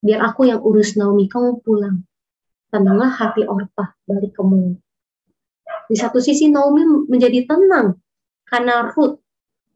[0.00, 2.08] Biar aku yang urus Naomi, kamu pulang.
[2.72, 4.80] Tenanglah hati Orpa balik ke Moab.
[5.90, 7.98] Di satu sisi Naomi menjadi tenang
[8.46, 9.18] karena Ruth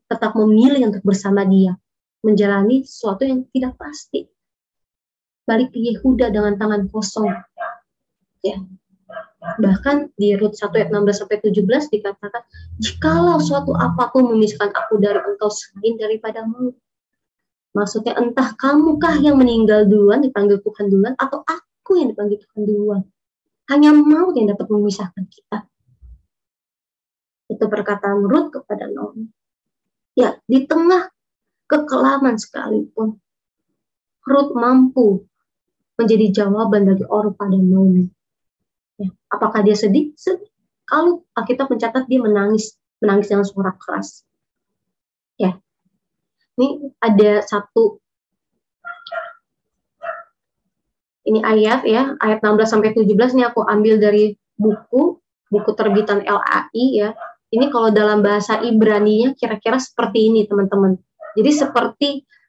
[0.06, 1.74] tetap memilih untuk bersama dia,
[2.22, 4.24] menjalani sesuatu yang tidak pasti.
[5.44, 7.28] Balik ke Yehuda dengan tangan kosong.
[8.40, 8.62] Ya.
[9.44, 12.42] Bahkan di Rut 1 ayat 16 sampai 17 dikatakan,
[12.80, 16.72] "Jikalau suatu apa pun memisahkan aku dari engkau selain daripadamu."
[17.76, 23.02] Maksudnya entah kamukah yang meninggal duluan dipanggil Tuhan duluan atau aku yang dipanggil Tuhan duluan.
[23.68, 25.58] Hanya mau yang dapat memisahkan kita.
[27.50, 29.28] Itu perkataan Ruth kepada Naomi.
[30.14, 31.10] Ya, di tengah
[31.66, 33.18] kekelaman sekalipun,
[34.24, 35.26] Ruth mampu
[35.98, 38.06] menjadi jawaban bagi Orpa dan Naomi.
[39.00, 40.14] Ya, apakah dia sedih?
[40.14, 40.50] Sedih.
[40.84, 44.22] Kalau kita mencatat dia menangis, menangis dengan suara keras.
[45.40, 45.58] Ya,
[46.60, 47.98] ini ada satu
[51.24, 55.18] ini ayat ya, ayat 16 sampai 17 ini aku ambil dari buku
[55.54, 57.10] buku terbitan LAI ya.
[57.54, 60.98] Ini kalau dalam bahasa Ibrani-nya kira-kira seperti ini, teman-teman.
[61.38, 62.08] Jadi seperti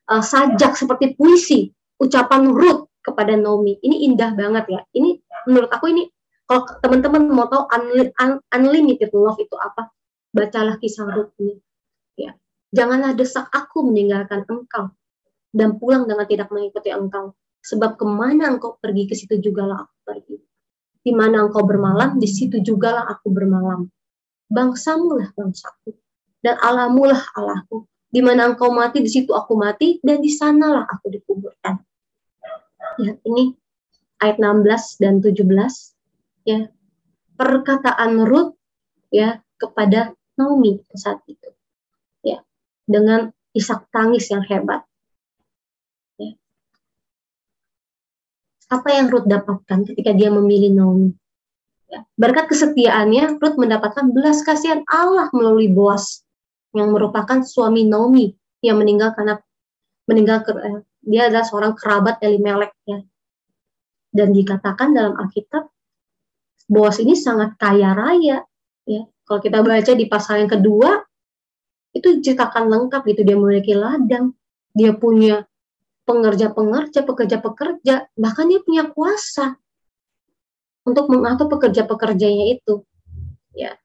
[0.09, 1.69] uh, sajak, seperti puisi,
[2.01, 3.77] ucapan Ruth kepada Naomi.
[3.85, 4.81] Ini indah banget ya.
[4.97, 6.09] Ini menurut aku ini
[6.45, 7.65] kalau teman-teman mau tahu
[8.53, 9.89] unlimited love itu apa,
[10.31, 11.09] bacalah kisah
[11.41, 11.57] ini.
[12.15, 12.37] Ya.
[12.73, 14.93] Janganlah desak aku meninggalkan engkau
[15.55, 17.33] dan pulang dengan tidak mengikuti engkau.
[17.65, 20.37] Sebab ke mana engkau pergi, ke situ jugalah aku pergi.
[21.01, 23.89] Di mana engkau bermalam, di situ jugalah aku bermalam
[24.49, 25.97] bangsamu lah bangsaku,
[26.45, 27.85] dan Allahmu lah Allahku.
[28.09, 31.75] Di mana engkau mati, di situ aku mati, dan di sanalah aku dikuburkan.
[33.01, 33.51] Ya, ini
[34.23, 35.35] ayat 16 dan 17
[36.47, 36.69] ya.
[37.35, 38.55] Perkataan Ruth
[39.11, 41.51] ya kepada Naomi saat itu.
[42.23, 42.39] Ya,
[42.87, 44.87] dengan isak tangis yang hebat.
[46.15, 46.31] Ya.
[48.71, 51.11] Apa yang Ruth dapatkan ketika dia memilih Naomi?
[51.91, 56.23] Ya, berkat kesetiaannya, Ruth mendapatkan belas kasihan Allah melalui Boas
[56.71, 59.39] yang merupakan suami Naomi yang meninggal karena
[60.07, 62.99] meninggal eh, dia adalah seorang kerabat Elimelek ya.
[64.15, 65.74] Dan dikatakan dalam Alkitab
[66.65, 68.41] Boas ini sangat kaya raya
[68.85, 69.01] ya.
[69.25, 71.01] Kalau kita baca di pasal yang kedua
[71.95, 74.35] itu ceritakan lengkap gitu dia memiliki ladang,
[74.75, 75.47] dia punya
[76.05, 79.57] pengerja-pengerja, pekerja-pekerja, bahkan dia punya kuasa
[80.85, 82.85] untuk mengatur pekerja-pekerjanya itu.
[83.57, 83.79] Ya.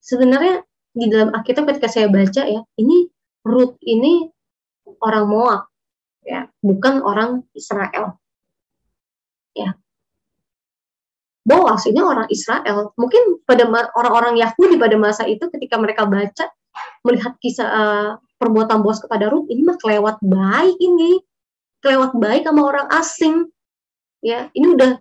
[0.00, 0.64] Sebenarnya
[0.96, 3.10] di dalam Alkitab ketika saya baca ya, ini
[3.44, 4.32] Ruth ini
[5.04, 5.62] orang Moab,
[6.24, 8.16] ya, bukan orang Israel.
[9.52, 9.76] Ya.
[11.44, 12.96] Boas ini orang Israel.
[12.96, 13.68] Mungkin pada
[14.00, 16.48] orang-orang Yahudi pada masa itu ketika mereka baca
[17.04, 21.20] melihat kisah uh, perbuatan Boas kepada Ruth ini mah kelewat baik ini.
[21.84, 23.44] Kelewat baik sama orang asing.
[24.24, 24.96] Ya, ini udah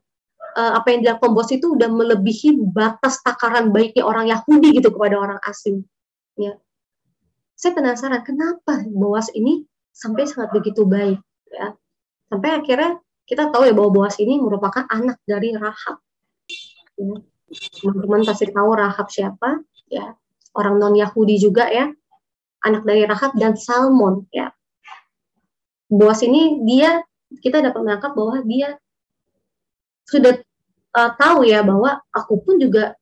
[0.60, 5.16] uh, apa yang dilakukan bos itu udah melebihi batas takaran baiknya orang Yahudi gitu kepada
[5.16, 5.88] orang asing.
[6.36, 6.60] Ya.
[7.56, 9.64] Saya penasaran kenapa Boas ini
[9.94, 11.78] sampai sangat begitu baik ya.
[12.28, 16.04] Sampai akhirnya kita tahu ya bahwa Boas ini merupakan anak dari Rahab.
[16.98, 17.18] Ya.
[17.54, 20.18] Teman-teman pasti tahu Rahab siapa ya.
[20.54, 21.90] Orang non Yahudi juga ya.
[22.64, 24.50] Anak dari Rahab dan Salmon ya.
[25.92, 27.04] Boas ini dia
[27.42, 28.78] kita dapat menangkap bahwa dia
[30.08, 30.38] sudah
[30.94, 32.94] uh, tahu ya bahwa aku pun juga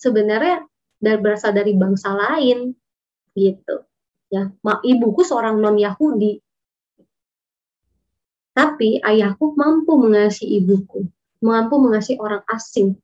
[0.00, 0.64] sebenarnya
[1.00, 2.72] dari berasal dari bangsa lain
[3.36, 3.84] gitu
[4.32, 4.48] ya
[4.82, 6.40] ibuku seorang non Yahudi
[8.54, 11.04] tapi ayahku mampu mengasihi ibuku
[11.44, 12.96] mampu mengasihi orang asing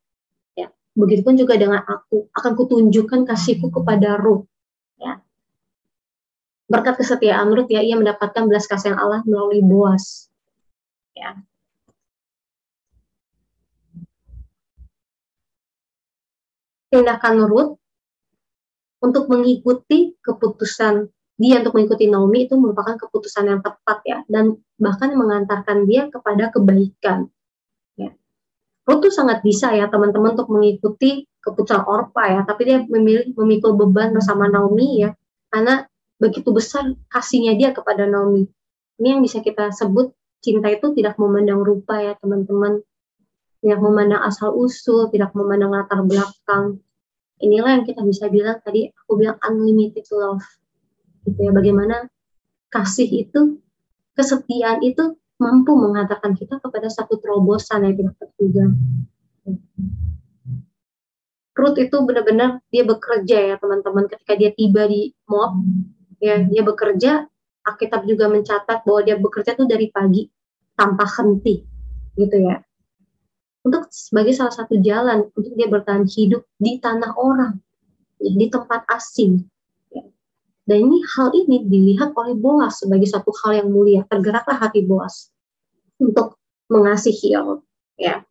[1.00, 2.28] begitupun juga dengan aku.
[2.36, 4.44] Akan kutunjukkan kasihku kepada Ruth
[5.00, 5.18] ya.
[6.68, 10.28] Berkat kesetiaan Ruth ya ia mendapatkan belas kasihan Allah melalui Boas
[11.16, 11.40] ya.
[16.92, 17.80] Tindakan Ruth
[19.00, 21.08] untuk mengikuti keputusan
[21.40, 24.20] dia untuk mengikuti Naomi itu merupakan keputusan yang tepat ya.
[24.28, 27.32] Dan bahkan mengantarkan dia kepada kebaikan.
[28.90, 28.98] Ya.
[28.98, 33.78] Ruth tuh sangat bisa ya teman-teman untuk mengikuti keputusan Orpa ya, tapi dia memilih memikul
[33.78, 35.14] beban bersama Naomi ya
[35.54, 35.86] karena
[36.18, 38.50] begitu besar kasihnya dia kepada Naomi.
[38.98, 40.10] Ini yang bisa kita sebut
[40.42, 42.82] cinta itu tidak memandang rupa ya teman-teman,
[43.62, 46.82] tidak memandang asal usul, tidak memandang latar belakang,
[47.40, 50.44] inilah yang kita bisa bilang tadi aku bilang unlimited love
[51.24, 52.06] gitu ya bagaimana
[52.68, 53.58] kasih itu
[54.14, 58.64] kesetiaan itu mampu mengatakan kita kepada satu terobosan yang tidak terduga.
[61.56, 64.06] Ruth itu benar-benar dia bekerja ya teman-teman.
[64.06, 65.64] Ketika dia tiba di Moab
[66.20, 67.26] ya dia bekerja.
[67.60, 70.24] Alkitab juga mencatat bahwa dia bekerja tuh dari pagi
[70.72, 71.60] tanpa henti
[72.16, 72.56] gitu ya.
[73.60, 77.60] Untuk sebagai salah satu jalan untuk dia bertahan hidup di tanah orang,
[78.16, 79.44] di tempat asing.
[80.70, 84.06] Dan ini hal ini dilihat oleh Boas sebagai satu hal yang mulia.
[84.06, 85.34] Tergeraklah hati Boas
[85.98, 86.38] untuk
[86.70, 87.58] mengasihi Allah.
[87.98, 88.22] Ya.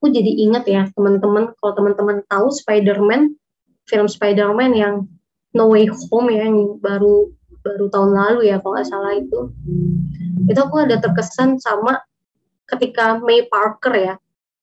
[0.00, 3.36] Aku jadi ingat ya teman-teman, kalau teman-teman tahu Spider-Man,
[3.84, 5.04] film Spider-Man yang
[5.52, 7.28] No Way Home ya, yang baru
[7.60, 9.52] baru tahun lalu ya kalau nggak salah itu.
[10.48, 12.00] Itu aku ada terkesan sama
[12.64, 14.14] ketika May Parker ya,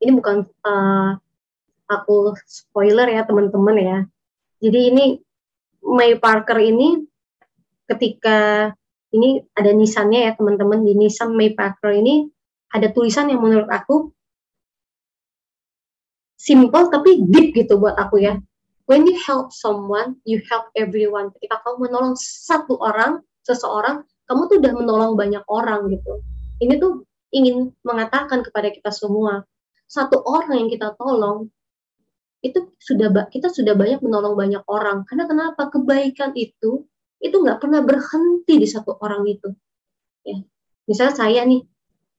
[0.02, 1.22] ini bukan uh,
[1.86, 4.00] aku spoiler ya teman-teman ya.
[4.58, 5.06] Jadi ini
[5.88, 7.00] May Parker ini
[7.88, 8.70] ketika
[9.16, 12.28] ini ada nisannya ya teman-teman di nisan May Parker ini
[12.76, 14.12] ada tulisan yang menurut aku
[16.36, 18.36] simple tapi deep gitu buat aku ya.
[18.88, 21.36] When you help someone, you help everyone.
[21.36, 26.24] Ketika kamu menolong satu orang, seseorang, kamu tuh udah menolong banyak orang gitu.
[26.64, 27.04] Ini tuh
[27.36, 29.44] ingin mengatakan kepada kita semua,
[29.92, 31.52] satu orang yang kita tolong
[32.42, 35.04] itu sudah kita sudah banyak menolong banyak orang.
[35.10, 35.70] Karena kenapa?
[35.74, 36.86] Kebaikan itu
[37.18, 39.50] itu nggak pernah berhenti di satu orang itu.
[40.22, 40.38] Ya.
[40.86, 41.66] Misalnya saya nih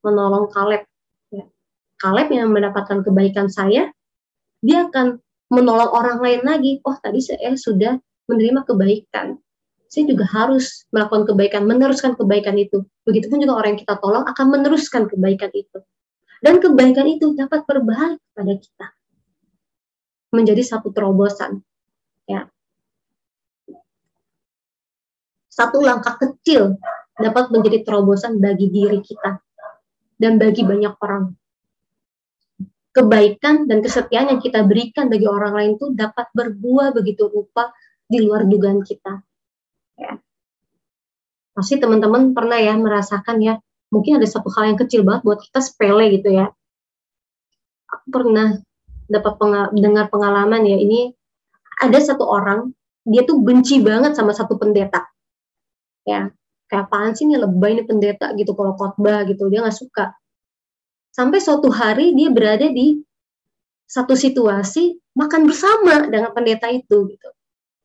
[0.02, 0.82] menolong Kaleb.
[1.30, 1.44] Ya.
[2.02, 3.94] Kaleb yang mendapatkan kebaikan saya,
[4.58, 5.22] dia akan
[5.54, 6.72] menolong orang lain lagi.
[6.82, 7.96] Oh tadi saya sudah
[8.26, 9.38] menerima kebaikan
[9.88, 12.84] saya juga harus melakukan kebaikan, meneruskan kebaikan itu.
[13.08, 15.80] Begitupun juga orang yang kita tolong akan meneruskan kebaikan itu.
[16.44, 18.86] Dan kebaikan itu dapat berbalik kepada kita.
[20.34, 21.64] Menjadi satu terobosan.
[22.28, 22.48] Ya.
[25.48, 26.76] Satu langkah kecil
[27.18, 29.42] dapat menjadi terobosan bagi diri kita
[30.20, 31.34] dan bagi banyak orang.
[32.94, 37.70] Kebaikan dan kesetiaan yang kita berikan bagi orang lain itu dapat berbuah begitu rupa
[38.08, 39.22] di luar dugaan kita
[39.98, 40.14] Ya.
[41.52, 43.58] Pasti teman-teman pernah ya merasakan ya,
[43.90, 46.54] mungkin ada satu hal yang kecil banget buat kita sepele gitu ya.
[47.90, 48.62] Aku pernah
[49.08, 51.10] dapat pengal dengar pengalaman ya, ini
[51.80, 52.70] ada satu orang,
[53.08, 55.08] dia tuh benci banget sama satu pendeta.
[56.04, 56.32] Ya,
[56.68, 60.12] kayak apaan sih nih lebay nih pendeta gitu kalau khotbah gitu, dia nggak suka.
[61.12, 63.00] Sampai suatu hari dia berada di
[63.88, 67.28] satu situasi makan bersama dengan pendeta itu gitu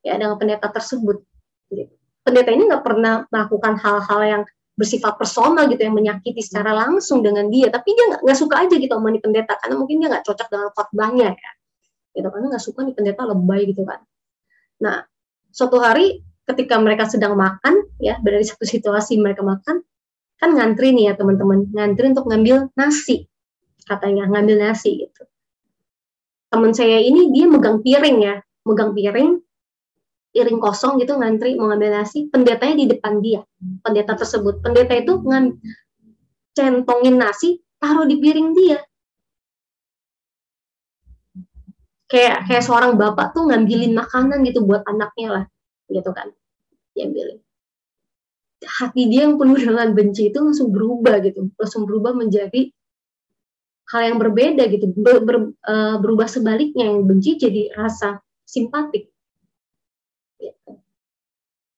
[0.04, 1.24] ya dengan pendeta tersebut
[1.72, 4.42] gitu pendeta ini nggak pernah melakukan hal-hal yang
[4.74, 7.70] bersifat personal gitu yang menyakiti secara langsung dengan dia.
[7.70, 11.28] Tapi dia nggak suka aja gitu sama pendeta karena mungkin dia nggak cocok dengan khotbahnya
[11.34, 11.50] ya.
[12.14, 14.00] Gitu karena nggak suka nih pendeta lebay gitu kan.
[14.82, 15.06] Nah
[15.54, 19.80] suatu hari ketika mereka sedang makan ya di satu situasi mereka makan
[20.36, 23.30] kan ngantri nih ya teman-teman ngantri untuk ngambil nasi
[23.86, 25.22] katanya ngambil nasi gitu.
[26.50, 28.34] Teman saya ini dia megang piring ya
[28.66, 29.43] megang piring
[30.34, 33.46] piring kosong gitu ngantri mau ngambil nasi, pendetanya di depan dia.
[33.86, 35.54] Pendeta tersebut, pendeta itu ngan
[36.58, 38.82] centongin nasi, taruh di piring dia.
[42.10, 45.44] Kayak kayak seorang bapak tuh ngambilin makanan gitu buat anaknya lah,
[45.86, 46.34] gitu kan.
[46.98, 47.38] Diambilin.
[48.64, 52.74] Hati dia yang penuh dengan benci itu langsung berubah gitu, langsung berubah menjadi
[53.94, 59.13] hal yang berbeda gitu, ber, ber, uh, berubah sebaliknya yang benci jadi rasa simpatik.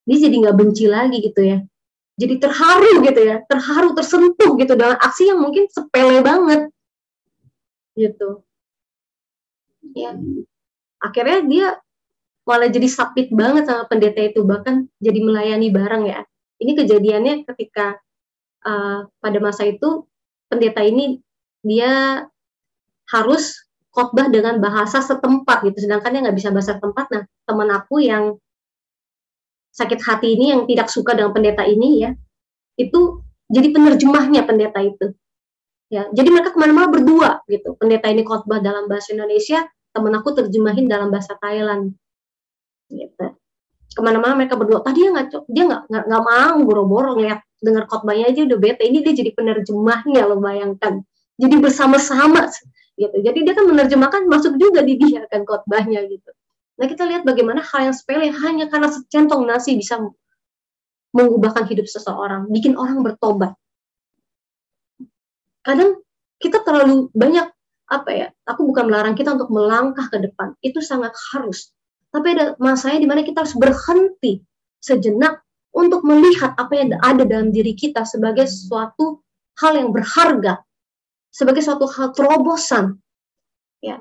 [0.06, 1.58] Dia jadi nggak benci lagi gitu ya.
[2.16, 6.72] Jadi terharu gitu ya, terharu, tersentuh gitu dengan aksi yang mungkin sepele banget.
[7.92, 8.40] Gitu.
[9.92, 10.16] Ya,
[11.02, 11.66] akhirnya dia
[12.48, 14.40] malah jadi sapit banget sama pendeta itu.
[14.46, 16.24] Bahkan jadi melayani bareng ya.
[16.56, 18.00] Ini kejadiannya ketika
[18.64, 20.08] uh, pada masa itu
[20.48, 21.20] pendeta ini
[21.60, 22.24] dia
[23.12, 25.84] harus khotbah dengan bahasa setempat gitu.
[25.84, 27.12] Sedangkan dia nggak bisa bahasa setempat.
[27.12, 28.40] Nah teman aku yang
[29.76, 32.10] sakit hati ini yang tidak suka dengan pendeta ini ya
[32.80, 33.20] itu
[33.52, 35.12] jadi penerjemahnya pendeta itu.
[35.92, 37.76] Ya jadi mereka ke mana-mana berdua gitu.
[37.78, 39.62] Pendeta ini khotbah dalam bahasa Indonesia
[39.94, 41.94] teman aku terjemahin dalam bahasa Thailand
[42.90, 43.26] gitu.
[43.92, 44.82] Ke mana-mana mereka berdua.
[44.82, 48.82] Tadi dia nggak dia nggak nggak mau boro-boro ngeliat dengar khotbahnya aja udah bete.
[48.82, 51.04] Ini dia jadi penerjemahnya lo bayangkan.
[51.36, 52.48] Jadi bersama-sama
[52.96, 53.16] gitu.
[53.22, 56.35] Jadi dia kan menerjemahkan masuk juga di dia kan khotbahnya gitu
[56.76, 59.96] nah kita lihat bagaimana hal yang sepele hanya karena secentong nasi bisa
[61.16, 63.56] mengubahkan hidup seseorang bikin orang bertobat
[65.64, 66.00] kadang
[66.36, 67.48] kita terlalu banyak
[67.86, 71.72] apa ya aku bukan melarang kita untuk melangkah ke depan itu sangat harus
[72.12, 74.40] tapi ada masanya di mana kita harus berhenti
[74.80, 75.42] sejenak
[75.76, 79.20] untuk melihat apa yang ada dalam diri kita sebagai suatu
[79.60, 80.64] hal yang berharga,
[81.28, 82.96] sebagai suatu hal terobosan.
[83.84, 84.00] Ya.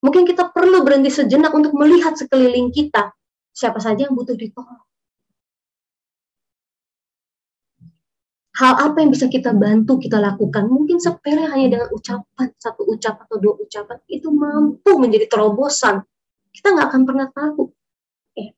[0.00, 3.12] Mungkin kita perlu berhenti sejenak untuk melihat sekeliling kita,
[3.52, 4.84] siapa saja yang butuh ditolong.
[8.56, 10.68] Hal apa yang bisa kita bantu, kita lakukan.
[10.68, 16.04] Mungkin sepele hanya dengan ucapan, satu ucapan atau dua ucapan, itu mampu menjadi terobosan
[16.54, 17.70] kita nggak akan pernah tahu.
[18.36, 18.48] Eh,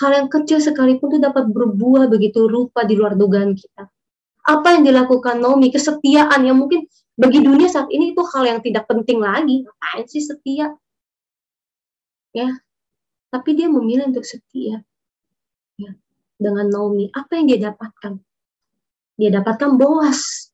[0.00, 3.88] hal yang kecil sekalipun itu dapat berbuah begitu rupa di luar dugaan kita.
[4.44, 6.84] Apa yang dilakukan Naomi, kesetiaan yang mungkin
[7.14, 9.62] bagi dunia saat ini itu hal yang tidak penting lagi.
[9.62, 10.74] Ngapain sih setia?
[12.34, 12.50] Ya,
[13.30, 14.82] tapi dia memilih untuk setia.
[15.78, 15.90] Ya,
[16.38, 18.18] dengan Naomi, apa yang dia dapatkan?
[19.14, 20.50] Dia dapatkan Boas,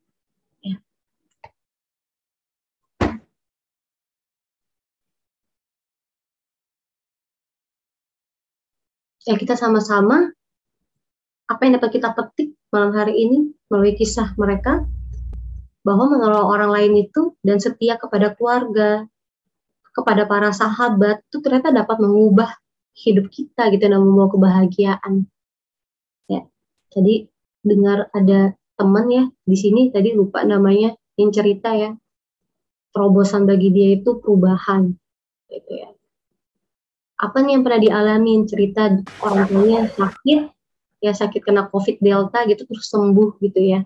[9.30, 10.32] ya kita sama-sama
[11.50, 14.86] apa yang dapat kita petik malam hari ini melalui kisah mereka
[15.90, 19.10] bahwa menolong orang lain itu dan setia kepada keluarga,
[19.90, 22.54] kepada para sahabat itu ternyata dapat mengubah
[22.94, 25.26] hidup kita gitu dan membawa kebahagiaan.
[26.30, 26.46] Ya.
[26.94, 27.26] Jadi
[27.66, 31.98] dengar ada teman ya di sini tadi lupa namanya yang cerita ya.
[32.94, 34.94] Terobosan bagi dia itu perubahan
[35.50, 35.90] gitu ya
[37.20, 38.82] apa nih yang pernah dialami cerita
[39.20, 40.40] orang tuanya sakit
[41.04, 43.84] ya sakit kena covid delta gitu terus sembuh gitu ya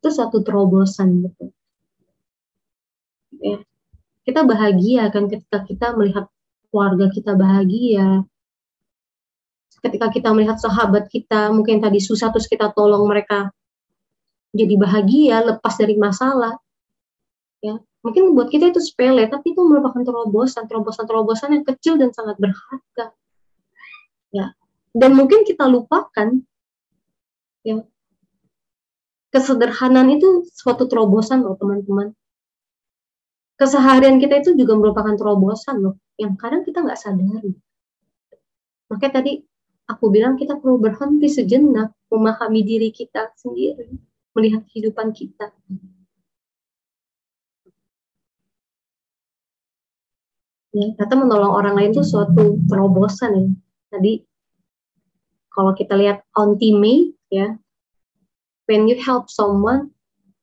[0.00, 1.52] itu satu terobosan gitu.
[3.40, 3.60] Ya
[4.24, 6.26] kita bahagia kan ketika kita melihat
[6.72, 8.24] keluarga kita bahagia.
[9.80, 13.48] Ketika kita melihat sahabat kita mungkin tadi susah terus kita tolong mereka
[14.52, 16.56] jadi bahagia lepas dari masalah.
[17.64, 22.40] Ya Mungkin buat kita itu sepele, tapi itu merupakan terobosan, terobosan-terobosan yang kecil dan sangat
[22.40, 23.12] berharga.
[24.32, 24.56] Ya,
[24.96, 26.40] dan mungkin kita lupakan,
[27.60, 27.84] ya,
[29.30, 32.14] kesederhanaan itu suatu terobosan loh teman-teman.
[33.56, 37.52] Keseharian kita itu juga merupakan terobosan loh, yang kadang kita nggak sadari.
[38.90, 39.32] Makanya tadi
[39.86, 43.86] aku bilang kita perlu berhenti sejenak, memahami diri kita sendiri,
[44.34, 45.52] melihat kehidupan kita.
[50.70, 53.46] ya kata menolong orang lain itu suatu terobosan ya
[53.90, 54.22] tadi
[55.50, 57.58] kalau kita lihat on May ya
[58.70, 59.90] when you help someone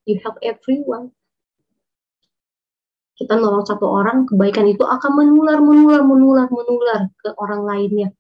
[0.04, 1.16] you help everyone.
[3.16, 8.12] Kita nolong satu orang kebaikan itu akan menular menular menular menular ke orang lainnya.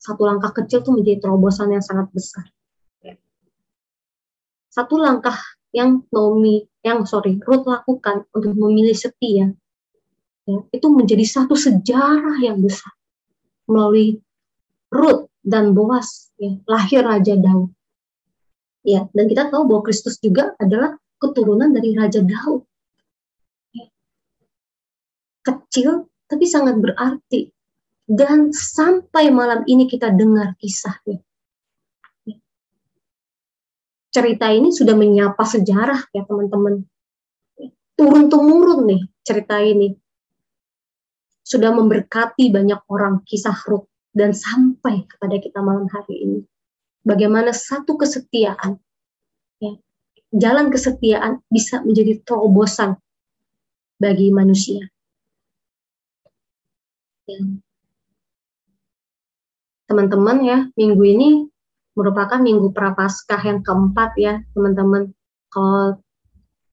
[0.00, 2.48] Satu langkah kecil tuh menjadi terobosan yang sangat besar.
[4.74, 5.38] Satu langkah
[5.70, 9.54] yang Naomi yang sorry Ruth lakukan untuk memilih setia
[10.50, 12.90] ya, itu menjadi satu sejarah yang besar.
[13.70, 14.18] Melalui
[14.90, 17.70] Ruth dan Boas ya, lahir Raja Daud.
[18.84, 22.68] Ya, dan kita tahu bahwa Kristus juga adalah keturunan dari Raja Daud.
[25.44, 27.48] Kecil tapi sangat berarti.
[28.04, 31.24] Dan sampai malam ini kita dengar kisahnya.
[32.28, 32.36] Ya.
[34.12, 36.84] Cerita ini sudah menyapa sejarah ya teman-teman.
[37.96, 39.96] Turun temurun nih cerita ini
[41.40, 46.40] sudah memberkati banyak orang kisah Ruth dan sampai kepada kita malam hari ini.
[47.04, 48.80] Bagaimana satu kesetiaan,
[49.60, 49.72] ya,
[50.32, 52.96] jalan kesetiaan bisa menjadi terobosan
[54.00, 54.88] bagi manusia.
[57.28, 57.40] Ya.
[59.84, 61.28] Teman-teman ya, minggu ini
[61.92, 65.12] merupakan minggu prapaskah yang keempat ya, teman-teman.
[65.52, 66.00] Kalau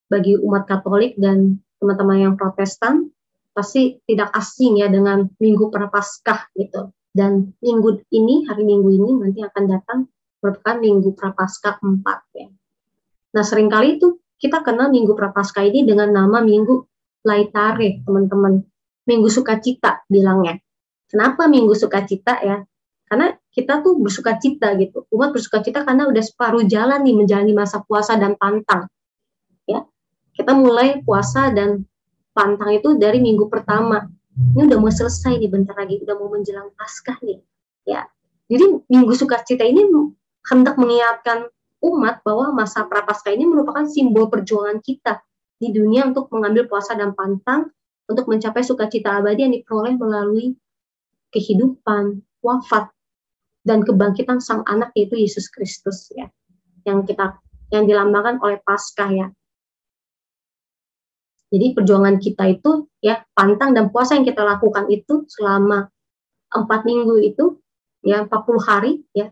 [0.08, 3.12] bagi umat Katolik dan teman-teman yang Protestan,
[3.52, 6.92] pasti tidak asing ya dengan Minggu Prapaskah gitu.
[7.12, 10.00] Dan minggu ini, hari minggu ini nanti akan datang
[10.42, 12.48] merupakan minggu Prapaskah 4 ya.
[13.32, 16.86] Nah, sering kali itu kita kenal minggu Prapaskah ini dengan nama minggu
[17.22, 18.66] Laitare, teman-teman.
[19.06, 20.58] Minggu sukacita bilangnya.
[21.06, 22.66] Kenapa minggu sukacita ya?
[23.06, 25.06] Karena kita tuh bersuka cita gitu.
[25.14, 28.90] Umat bersuka cita karena udah separuh jalan nih menjalani masa puasa dan pantang.
[29.70, 29.86] Ya.
[30.34, 31.86] Kita mulai puasa dan
[32.32, 34.08] pantang itu dari minggu pertama
[34.56, 37.40] ini udah mau selesai nih bentar lagi udah mau menjelang paskah nih
[37.84, 38.08] ya
[38.48, 39.84] jadi minggu sukacita ini
[40.50, 41.50] hendak mengingatkan
[41.82, 45.22] umat bahwa masa prapaskah ini merupakan simbol perjuangan kita
[45.62, 47.70] di dunia untuk mengambil puasa dan pantang
[48.10, 50.58] untuk mencapai sukacita abadi yang diperoleh melalui
[51.32, 52.90] kehidupan, wafat,
[53.62, 56.28] dan kebangkitan sang anak yaitu Yesus Kristus ya
[56.86, 57.38] yang kita
[57.70, 59.28] yang dilambangkan oleh Paskah ya.
[61.52, 65.88] Jadi perjuangan kita itu ya pantang dan puasa yang kita lakukan itu selama
[66.52, 67.60] empat minggu itu
[68.02, 69.30] ya 40 hari ya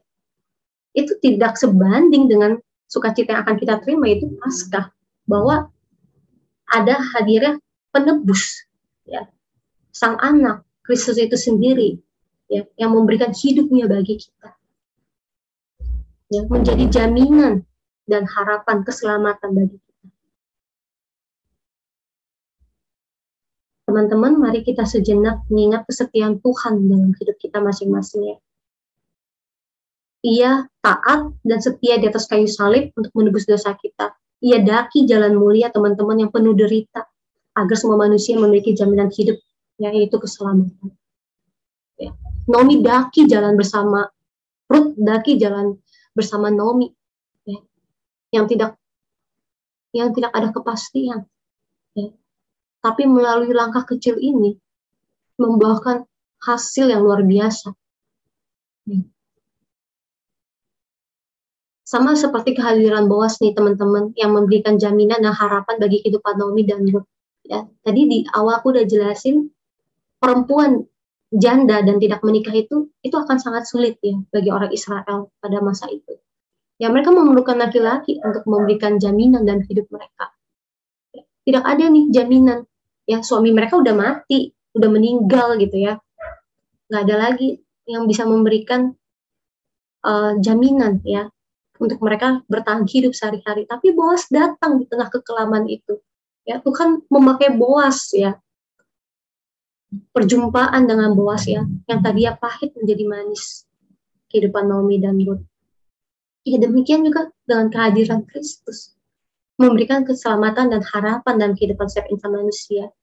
[0.94, 2.58] itu tidak sebanding dengan
[2.90, 4.90] sukacita yang akan kita terima itu pasca
[5.30, 5.70] bahwa
[6.70, 7.62] ada hadirnya
[7.94, 8.66] penebus
[9.06, 9.30] ya.
[9.94, 11.98] Sang anak Kristus itu sendiri
[12.50, 14.50] ya yang memberikan hidupnya bagi kita.
[16.30, 17.66] Ya menjadi jaminan
[18.06, 20.08] dan harapan keselamatan bagi kita.
[23.90, 28.38] Teman-teman, mari kita sejenak mengingat kesetiaan Tuhan dalam hidup kita masing-masing ya.
[30.20, 34.11] Ia taat dan setia di atas kayu salib untuk menebus dosa kita.
[34.43, 37.07] Ia daki jalan mulia teman-teman yang penuh derita
[37.55, 39.39] agar semua manusia memiliki jaminan hidup
[39.80, 40.91] yaitu keselamatan.
[41.99, 42.11] Ya.
[42.47, 44.07] Nomi daki jalan bersama
[44.67, 45.80] Ruth daki jalan
[46.15, 46.91] bersama Nomi
[47.47, 47.59] ya.
[48.36, 48.76] yang tidak
[49.95, 51.28] yang tidak ada kepastian
[51.95, 52.11] ya
[52.80, 54.55] tapi melalui langkah kecil ini
[55.39, 56.03] membuahkan
[56.39, 57.76] hasil yang luar biasa.
[61.90, 66.86] Sama seperti kehadiran Boas nih teman-teman yang memberikan jaminan dan harapan bagi kehidupan Naomi dan
[66.86, 67.10] Ruth.
[67.42, 69.50] Ya, tadi di awal aku udah jelasin
[70.22, 70.86] perempuan
[71.34, 75.90] janda dan tidak menikah itu itu akan sangat sulit ya bagi orang Israel pada masa
[75.90, 76.14] itu.
[76.78, 80.30] Ya mereka memerlukan laki-laki untuk memberikan jaminan dan hidup mereka.
[81.42, 82.70] Tidak ada nih jaminan
[83.10, 85.98] ya suami mereka udah mati, udah meninggal gitu ya.
[86.86, 87.58] Nggak ada lagi
[87.90, 88.94] yang bisa memberikan
[90.06, 91.34] uh, jaminan ya
[91.80, 93.63] untuk mereka bertahan hidup sehari-hari.
[93.65, 95.97] Tapi Boas datang di tengah kekelaman itu.
[96.43, 98.36] Ya, Tuhan memakai Boas ya.
[100.13, 103.65] Perjumpaan dengan Boas ya, yang tadinya pahit menjadi manis
[104.30, 105.41] kehidupan Naomi dan Ruth.
[106.45, 108.93] Ya demikian juga dengan kehadiran Kristus
[109.59, 112.93] memberikan keselamatan dan harapan dalam kehidupan setiap insan manusia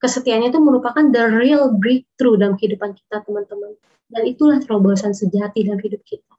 [0.00, 3.76] kesetiaannya itu merupakan the real breakthrough dalam kehidupan kita teman-teman
[4.10, 6.32] dan itulah terobosan sejati dalam hidup kita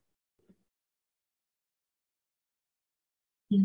[3.54, 3.62] ya.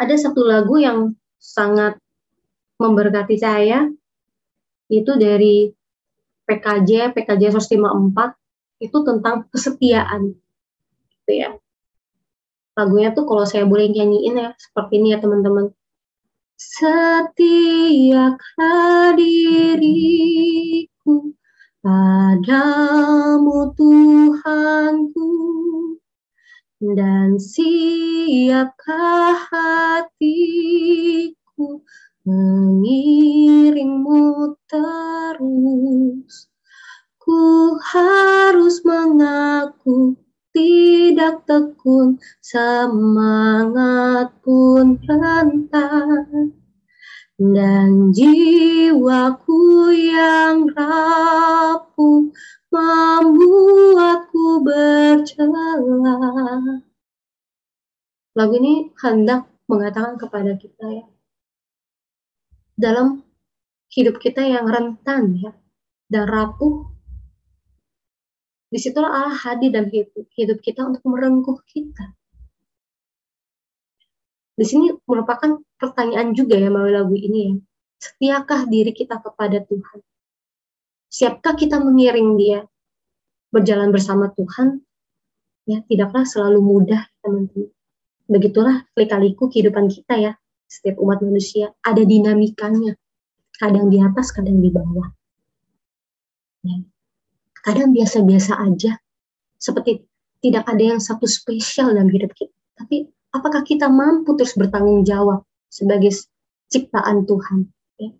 [0.00, 2.00] Ada satu lagu yang sangat
[2.80, 3.84] memberkati saya.
[4.88, 5.68] Itu dari
[6.48, 10.32] PKJ PKJ 154 itu tentang kesetiaan.
[11.12, 11.52] Gitu ya.
[12.74, 15.68] Lagunya tuh kalau saya boleh nyanyiin ya seperti ini ya teman-teman.
[16.56, 17.36] Setiakan
[19.20, 21.12] diriku
[21.84, 25.28] padamu Tuhanku
[26.80, 30.24] dan siapkah hatiku
[32.24, 36.48] mengiringmu terus
[37.20, 40.18] ku harus mengaku
[40.50, 46.59] tidak tekun, semangat pun rentan.
[47.40, 52.28] Dan jiwaku yang rapuh
[52.68, 55.80] membuatku bercelah.
[58.36, 61.08] Lagu ini hendak mengatakan kepada kita ya,
[62.76, 63.24] dalam
[63.88, 65.56] hidup kita yang rentan ya,
[66.12, 66.92] dan rapuh
[68.68, 72.19] di situlah Allah hadir dalam hidup, hidup kita untuk merengkuh kita.
[74.60, 77.54] Di sini merupakan pertanyaan juga ya melalui lagu ini ya.
[78.00, 79.98] Setiakah diri kita kepada Tuhan?
[81.08, 82.68] Siapkah kita mengiring dia
[83.48, 84.84] berjalan bersama Tuhan?
[85.64, 87.72] Ya, tidaklah selalu mudah, teman-teman.
[88.28, 90.32] Begitulah kali-kaliku kehidupan kita ya.
[90.68, 93.00] Setiap umat manusia ada dinamikanya.
[93.56, 95.08] Kadang di atas, kadang di bawah.
[96.64, 96.84] Ya
[97.60, 98.96] kadang biasa-biasa aja,
[99.60, 100.04] seperti
[100.40, 102.56] tidak ada yang satu spesial dalam hidup kita.
[102.80, 103.04] Tapi
[103.34, 106.10] apakah kita mampu terus bertanggung jawab sebagai
[106.70, 107.66] ciptaan Tuhan?
[107.98, 108.10] Ya?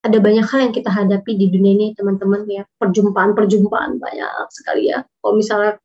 [0.00, 5.04] ada banyak hal yang kita hadapi di dunia ini teman-teman ya perjumpaan-perjumpaan banyak sekali ya
[5.20, 5.76] kalau misalnya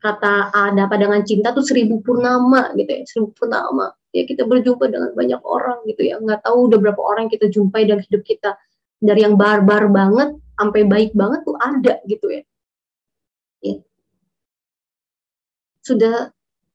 [0.00, 4.88] kata ada apa dengan cinta tuh seribu purnama gitu ya seribu purnama ya kita berjumpa
[4.88, 8.56] dengan banyak orang gitu ya nggak tahu udah berapa orang kita jumpai dalam hidup kita
[9.02, 12.42] dari yang barbar banget sampai baik banget tuh ada gitu ya,
[13.62, 13.76] ya.
[15.88, 16.28] Sudah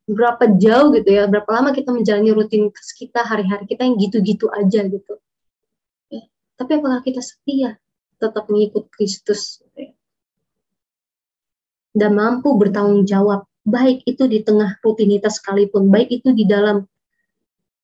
[0.04, 4.84] berapa jauh gitu ya berapa lama kita menjalani rutinitas kita hari-hari kita yang gitu-gitu aja
[4.84, 5.14] gitu.
[6.54, 7.76] Tapi apakah kita setia
[8.22, 9.60] tetap mengikut Kristus?
[11.94, 16.84] Dan mampu bertanggung jawab baik itu di tengah rutinitas sekalipun baik itu di dalam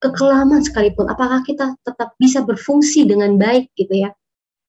[0.02, 4.16] kekelaman sekalipun apakah kita tetap bisa berfungsi dengan baik gitu ya?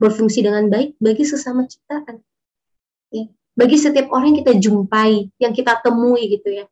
[0.00, 2.20] Berfungsi dengan baik bagi sesama ciptaan.
[2.20, 2.29] ya
[3.60, 6.64] bagi setiap orang yang kita jumpai yang kita temui gitu ya.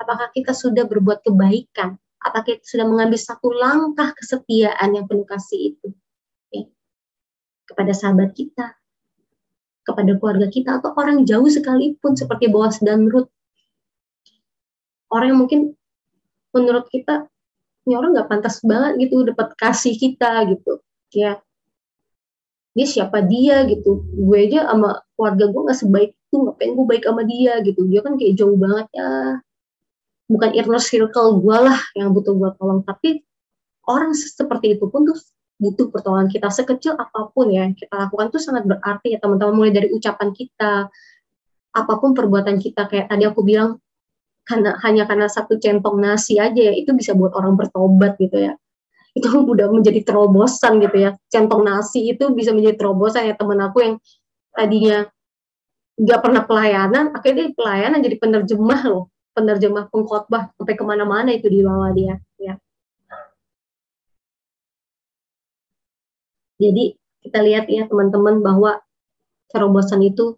[0.00, 2.00] Apakah kita sudah berbuat kebaikan?
[2.24, 5.92] Apakah kita sudah mengambil satu langkah kesetiaan yang penuh kasih itu?
[7.68, 8.72] Kepada sahabat kita,
[9.84, 13.28] kepada keluarga kita, atau orang jauh sekalipun seperti Boas dan Ruth.
[15.12, 15.60] Orang yang mungkin
[16.56, 17.28] menurut kita,
[17.84, 20.80] ini orang nggak pantas banget gitu dapat kasih kita gitu.
[21.12, 21.36] Ya,
[22.78, 24.06] dia siapa dia gitu.
[24.14, 27.80] Gue aja sama keluarga gue nggak sebaik itu, ngapain gue baik sama dia gitu.
[27.90, 29.10] Dia kan kayak jauh banget ya.
[30.30, 33.26] Bukan inner circle gue lah yang butuh gue tolong, tapi
[33.90, 35.18] orang seperti itu pun tuh
[35.58, 39.72] butuh pertolongan kita sekecil apa pun ya kita lakukan itu sangat berarti ya teman-teman mulai
[39.74, 40.86] dari ucapan kita
[41.74, 43.82] apa pun perbuatan kita kayak tadi aku bilang
[44.46, 48.54] karena hanya karena satu centong nasi aja ya itu bisa buat orang bertobat gitu ya
[49.18, 51.10] itu udah menjadi terobosan gitu ya.
[51.28, 53.34] Centong nasi itu bisa menjadi terobosan ya.
[53.34, 53.94] Teman aku yang
[54.54, 55.06] tadinya
[55.98, 59.10] nggak pernah pelayanan akhirnya dia pelayanan jadi penerjemah loh.
[59.34, 62.58] Penerjemah pengkhotbah sampai ke mana-mana itu di bawah dia ya.
[66.58, 68.82] Jadi kita lihat ya teman-teman bahwa
[69.50, 70.34] terobosan itu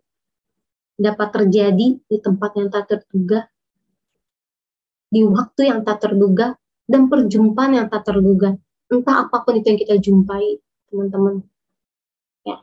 [1.00, 3.48] dapat terjadi di tempat yang tak terduga,
[5.08, 8.60] di waktu yang tak terduga, dan perjumpaan yang tak terduga.
[8.90, 10.58] Entah apa pun itu yang kita jumpai,
[10.90, 11.46] teman-teman.
[12.42, 12.58] Ya.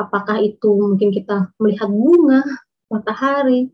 [0.00, 2.40] Apakah itu mungkin kita melihat bunga,
[2.88, 3.68] matahari,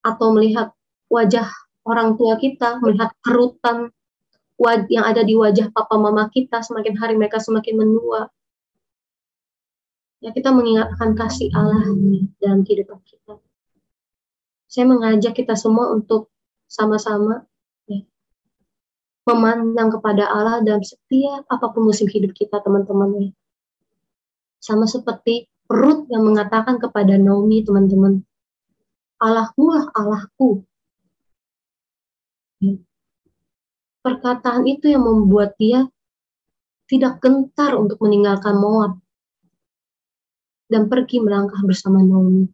[0.00, 0.72] atau melihat
[1.12, 1.44] wajah
[1.84, 3.92] orang tua kita, melihat kerutan
[4.88, 8.32] yang ada di wajah papa mama kita semakin hari mereka semakin menua.
[10.18, 11.94] Ya kita mengingatkan kasih Allah
[12.42, 13.38] dalam kehidupan kita.
[14.66, 16.32] Saya mengajak kita semua untuk
[16.68, 17.48] sama-sama
[19.28, 23.36] memandang kepada Allah dalam setiap apa pun musim hidup kita teman-teman.
[24.56, 28.24] Sama seperti Ruth yang mengatakan kepada Naomi teman-teman,
[29.20, 30.64] Allahmu lah Allahku.
[34.00, 35.84] Perkataan itu yang membuat dia
[36.88, 38.96] tidak gentar untuk meninggalkan Moab
[40.72, 42.48] dan pergi melangkah bersama Naomi.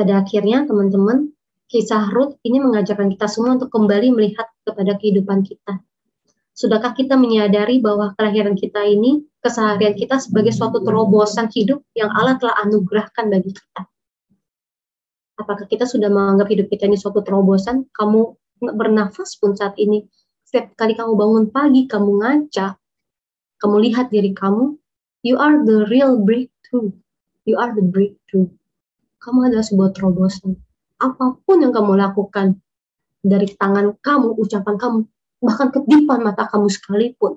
[0.00, 1.28] Pada akhirnya, teman-teman,
[1.68, 5.84] kisah Ruth ini mengajarkan kita semua untuk kembali melihat kepada kehidupan kita.
[6.56, 12.40] Sudahkah kita menyadari bahwa kelahiran kita ini keseharian kita sebagai suatu terobosan hidup yang Allah
[12.40, 13.82] telah anugerahkan bagi kita.
[15.36, 17.84] Apakah kita sudah menganggap hidup kita ini suatu terobosan?
[17.92, 18.20] Kamu
[18.72, 20.08] bernafas pun saat ini,
[20.48, 22.72] setiap kali kamu bangun pagi, kamu ngaca,
[23.60, 24.80] kamu lihat diri kamu,
[25.20, 26.88] you are the real breakthrough.
[27.44, 28.48] You are the breakthrough.
[29.20, 30.56] Kamu adalah sebuah terobosan.
[30.96, 32.56] Apa pun yang kamu lakukan,
[33.20, 34.98] dari tangan kamu, ucapan kamu,
[35.44, 37.36] bahkan kedipan mata kamu sekalipun,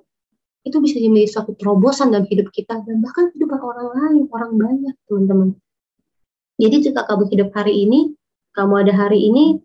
[0.63, 4.95] itu bisa menjadi suatu terobosan dalam hidup kita dan bahkan kehidupan orang lain, orang banyak,
[5.11, 5.49] teman-teman.
[6.55, 8.15] Jadi jika kamu hidup hari ini,
[8.55, 9.59] kamu ada hari ini,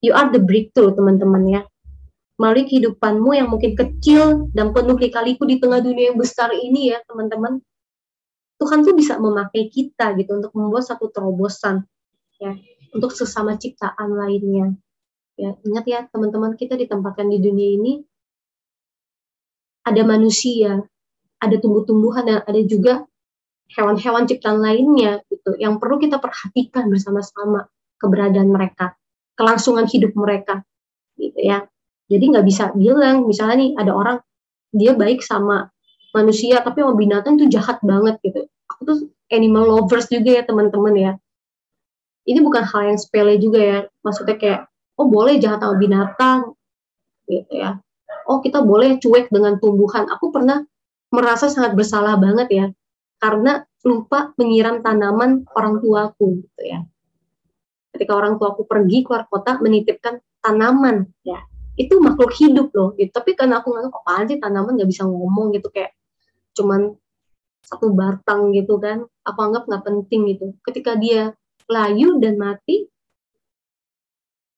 [0.00, 1.62] you are the breakthrough, teman-teman ya.
[2.40, 7.00] Melalui kehidupanmu yang mungkin kecil dan penuh lika-liku di tengah dunia yang besar ini ya,
[7.04, 7.60] teman-teman.
[8.56, 11.84] Tuhan tuh bisa memakai kita gitu untuk membuat satu terobosan
[12.40, 12.56] ya
[12.96, 14.72] untuk sesama ciptaan lainnya.
[15.36, 17.92] Ya, ingat ya teman-teman kita ditempatkan di dunia ini
[19.84, 20.80] ada manusia,
[21.36, 23.04] ada tumbuh-tumbuhan dan ada juga
[23.76, 27.68] hewan-hewan ciptaan lainnya gitu yang perlu kita perhatikan bersama-sama
[28.00, 28.96] keberadaan mereka,
[29.36, 30.64] kelangsungan hidup mereka
[31.20, 31.68] gitu ya.
[32.08, 34.18] Jadi nggak bisa bilang misalnya nih ada orang
[34.72, 35.68] dia baik sama
[36.14, 38.46] manusia tapi sama binatang itu jahat banget gitu.
[38.70, 38.98] Aku tuh
[39.32, 41.12] animal lovers juga ya teman-teman ya.
[42.26, 43.78] Ini bukan hal yang sepele juga ya.
[44.02, 44.60] Maksudnya kayak
[44.98, 46.54] oh boleh jahat sama binatang
[47.26, 47.78] gitu ya
[48.26, 50.10] oh kita boleh cuek dengan tumbuhan.
[50.10, 50.62] Aku pernah
[51.14, 52.66] merasa sangat bersalah banget ya
[53.22, 56.82] karena lupa menyiram tanaman orang tuaku gitu ya.
[57.94, 61.40] Ketika orang tuaku pergi keluar kota menitipkan tanaman ya.
[61.76, 63.12] Itu makhluk hidup loh gitu.
[63.12, 65.92] Tapi karena aku nganggap apaan sih tanaman nggak bisa ngomong gitu kayak
[66.56, 66.96] cuman
[67.64, 69.04] satu batang gitu kan.
[69.24, 70.56] Aku anggap nggak penting gitu.
[70.64, 71.36] Ketika dia
[71.68, 72.88] layu dan mati,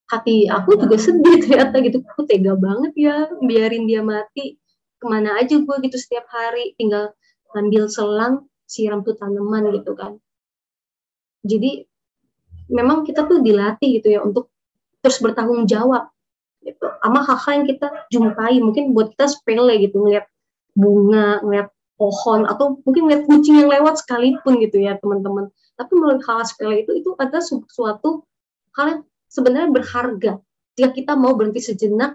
[0.09, 2.01] hati aku juga sedih ternyata gitu.
[2.15, 4.57] Aku tega banget ya biarin dia mati.
[4.99, 7.15] Ke mana aja gue gitu setiap hari tinggal
[7.55, 10.21] ngambil selang siram tuh tanaman gitu kan
[11.49, 11.89] jadi
[12.69, 14.53] memang kita tuh dilatih gitu ya untuk
[15.01, 16.13] terus bertanggung jawab
[16.69, 16.87] gitu.
[17.01, 20.29] Sama hal-hal yang kita jumpai mungkin buat kita sepele gitu ngeliat
[20.79, 25.51] bunga ngeliat pohon atau mungkin ngeliat kucing yang lewat sekalipun gitu ya teman-teman.
[25.75, 28.23] Tapi melalui hal sepele itu itu adalah suatu
[28.79, 30.33] hal yang sebenarnya berharga.
[30.79, 32.15] Jika kita mau berhenti sejenak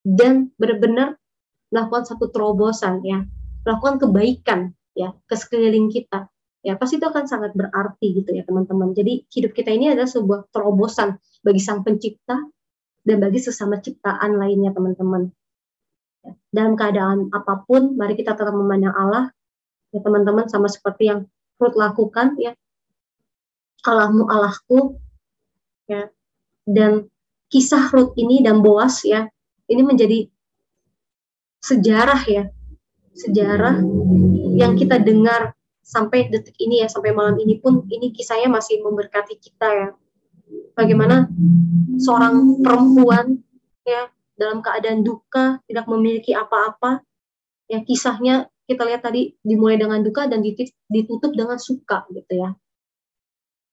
[0.00, 1.20] dan benar-benar
[1.68, 3.26] melakukan satu terobosan ya
[3.66, 4.60] melakukan kebaikan
[4.94, 6.30] ya ke sekeliling kita
[6.62, 8.90] ya pasti itu akan sangat berarti gitu ya teman-teman.
[8.96, 11.14] Jadi hidup kita ini adalah sebuah terobosan
[11.44, 12.42] bagi sang pencipta
[13.06, 15.30] dan bagi sesama ciptaan lainnya teman-teman.
[16.26, 19.30] Ya, dalam keadaan apa pun mari kita tetap memandang Allah
[19.94, 21.30] ya teman-teman sama seperti yang
[21.62, 22.52] Ruth lakukan ya.
[23.86, 24.98] Allahmu Allahku
[25.86, 26.10] ya.
[26.66, 27.06] Dan
[27.46, 29.30] kisah Ruth ini dan Boas ya
[29.70, 30.26] ini menjadi
[31.62, 32.44] sejarah ya.
[33.16, 33.80] Sejarah
[34.58, 35.54] yang kita dengar
[35.86, 39.88] sampai detik ini ya sampai malam ini pun ini kisahnya masih memberkati kita ya
[40.76, 41.26] bagaimana
[41.96, 43.40] seorang perempuan
[43.88, 47.00] ya dalam keadaan duka tidak memiliki apa-apa
[47.72, 50.42] ya kisahnya kita lihat tadi dimulai dengan duka dan
[50.90, 52.50] ditutup dengan suka gitu ya.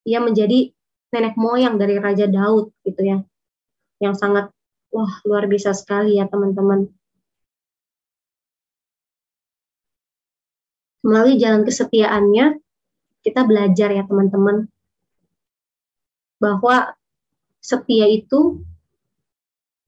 [0.07, 0.69] Ia menjadi
[1.13, 3.19] nenek moyang dari Raja Daud gitu ya
[4.01, 4.53] yang sangat
[4.93, 6.87] wah luar biasa sekali ya teman-teman.
[11.03, 12.63] Melalui jalan kesetiaannya
[13.25, 14.69] kita belajar ya teman-teman
[16.37, 16.93] bahwa
[17.63, 18.61] setia itu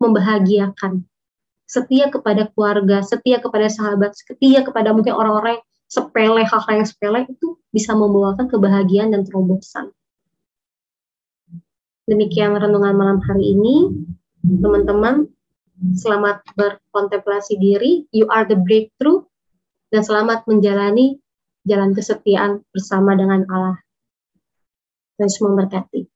[0.01, 1.03] membahagiakan.
[1.65, 7.57] Setia kepada keluarga setia kepada sahabat setia kepada mungkin orang-orang sepele hal-hal yang sepele itu
[7.73, 9.89] bisa membawakan kebahagiaan dan terobosan.
[12.05, 14.05] Demikian renungan malam hari ini.
[14.45, 15.25] Teman-teman
[15.97, 18.05] selamat berkontemplasi diri.
[18.13, 19.25] You are the breakthrough.
[19.89, 21.17] Dan selamat menjalani
[21.65, 23.81] jalan kesetiaan bersama dengan Allah.
[25.17, 26.14] Dan semua berkati.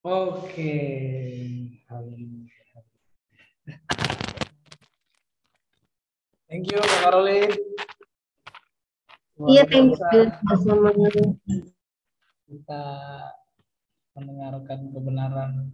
[0.00, 0.72] Oke.
[6.48, 7.52] Thank you, Kak Caroline.
[9.44, 10.22] Iya, thank you.
[10.56, 10.88] Sama
[12.48, 12.82] kita
[14.16, 15.68] mendengarkan kebenaran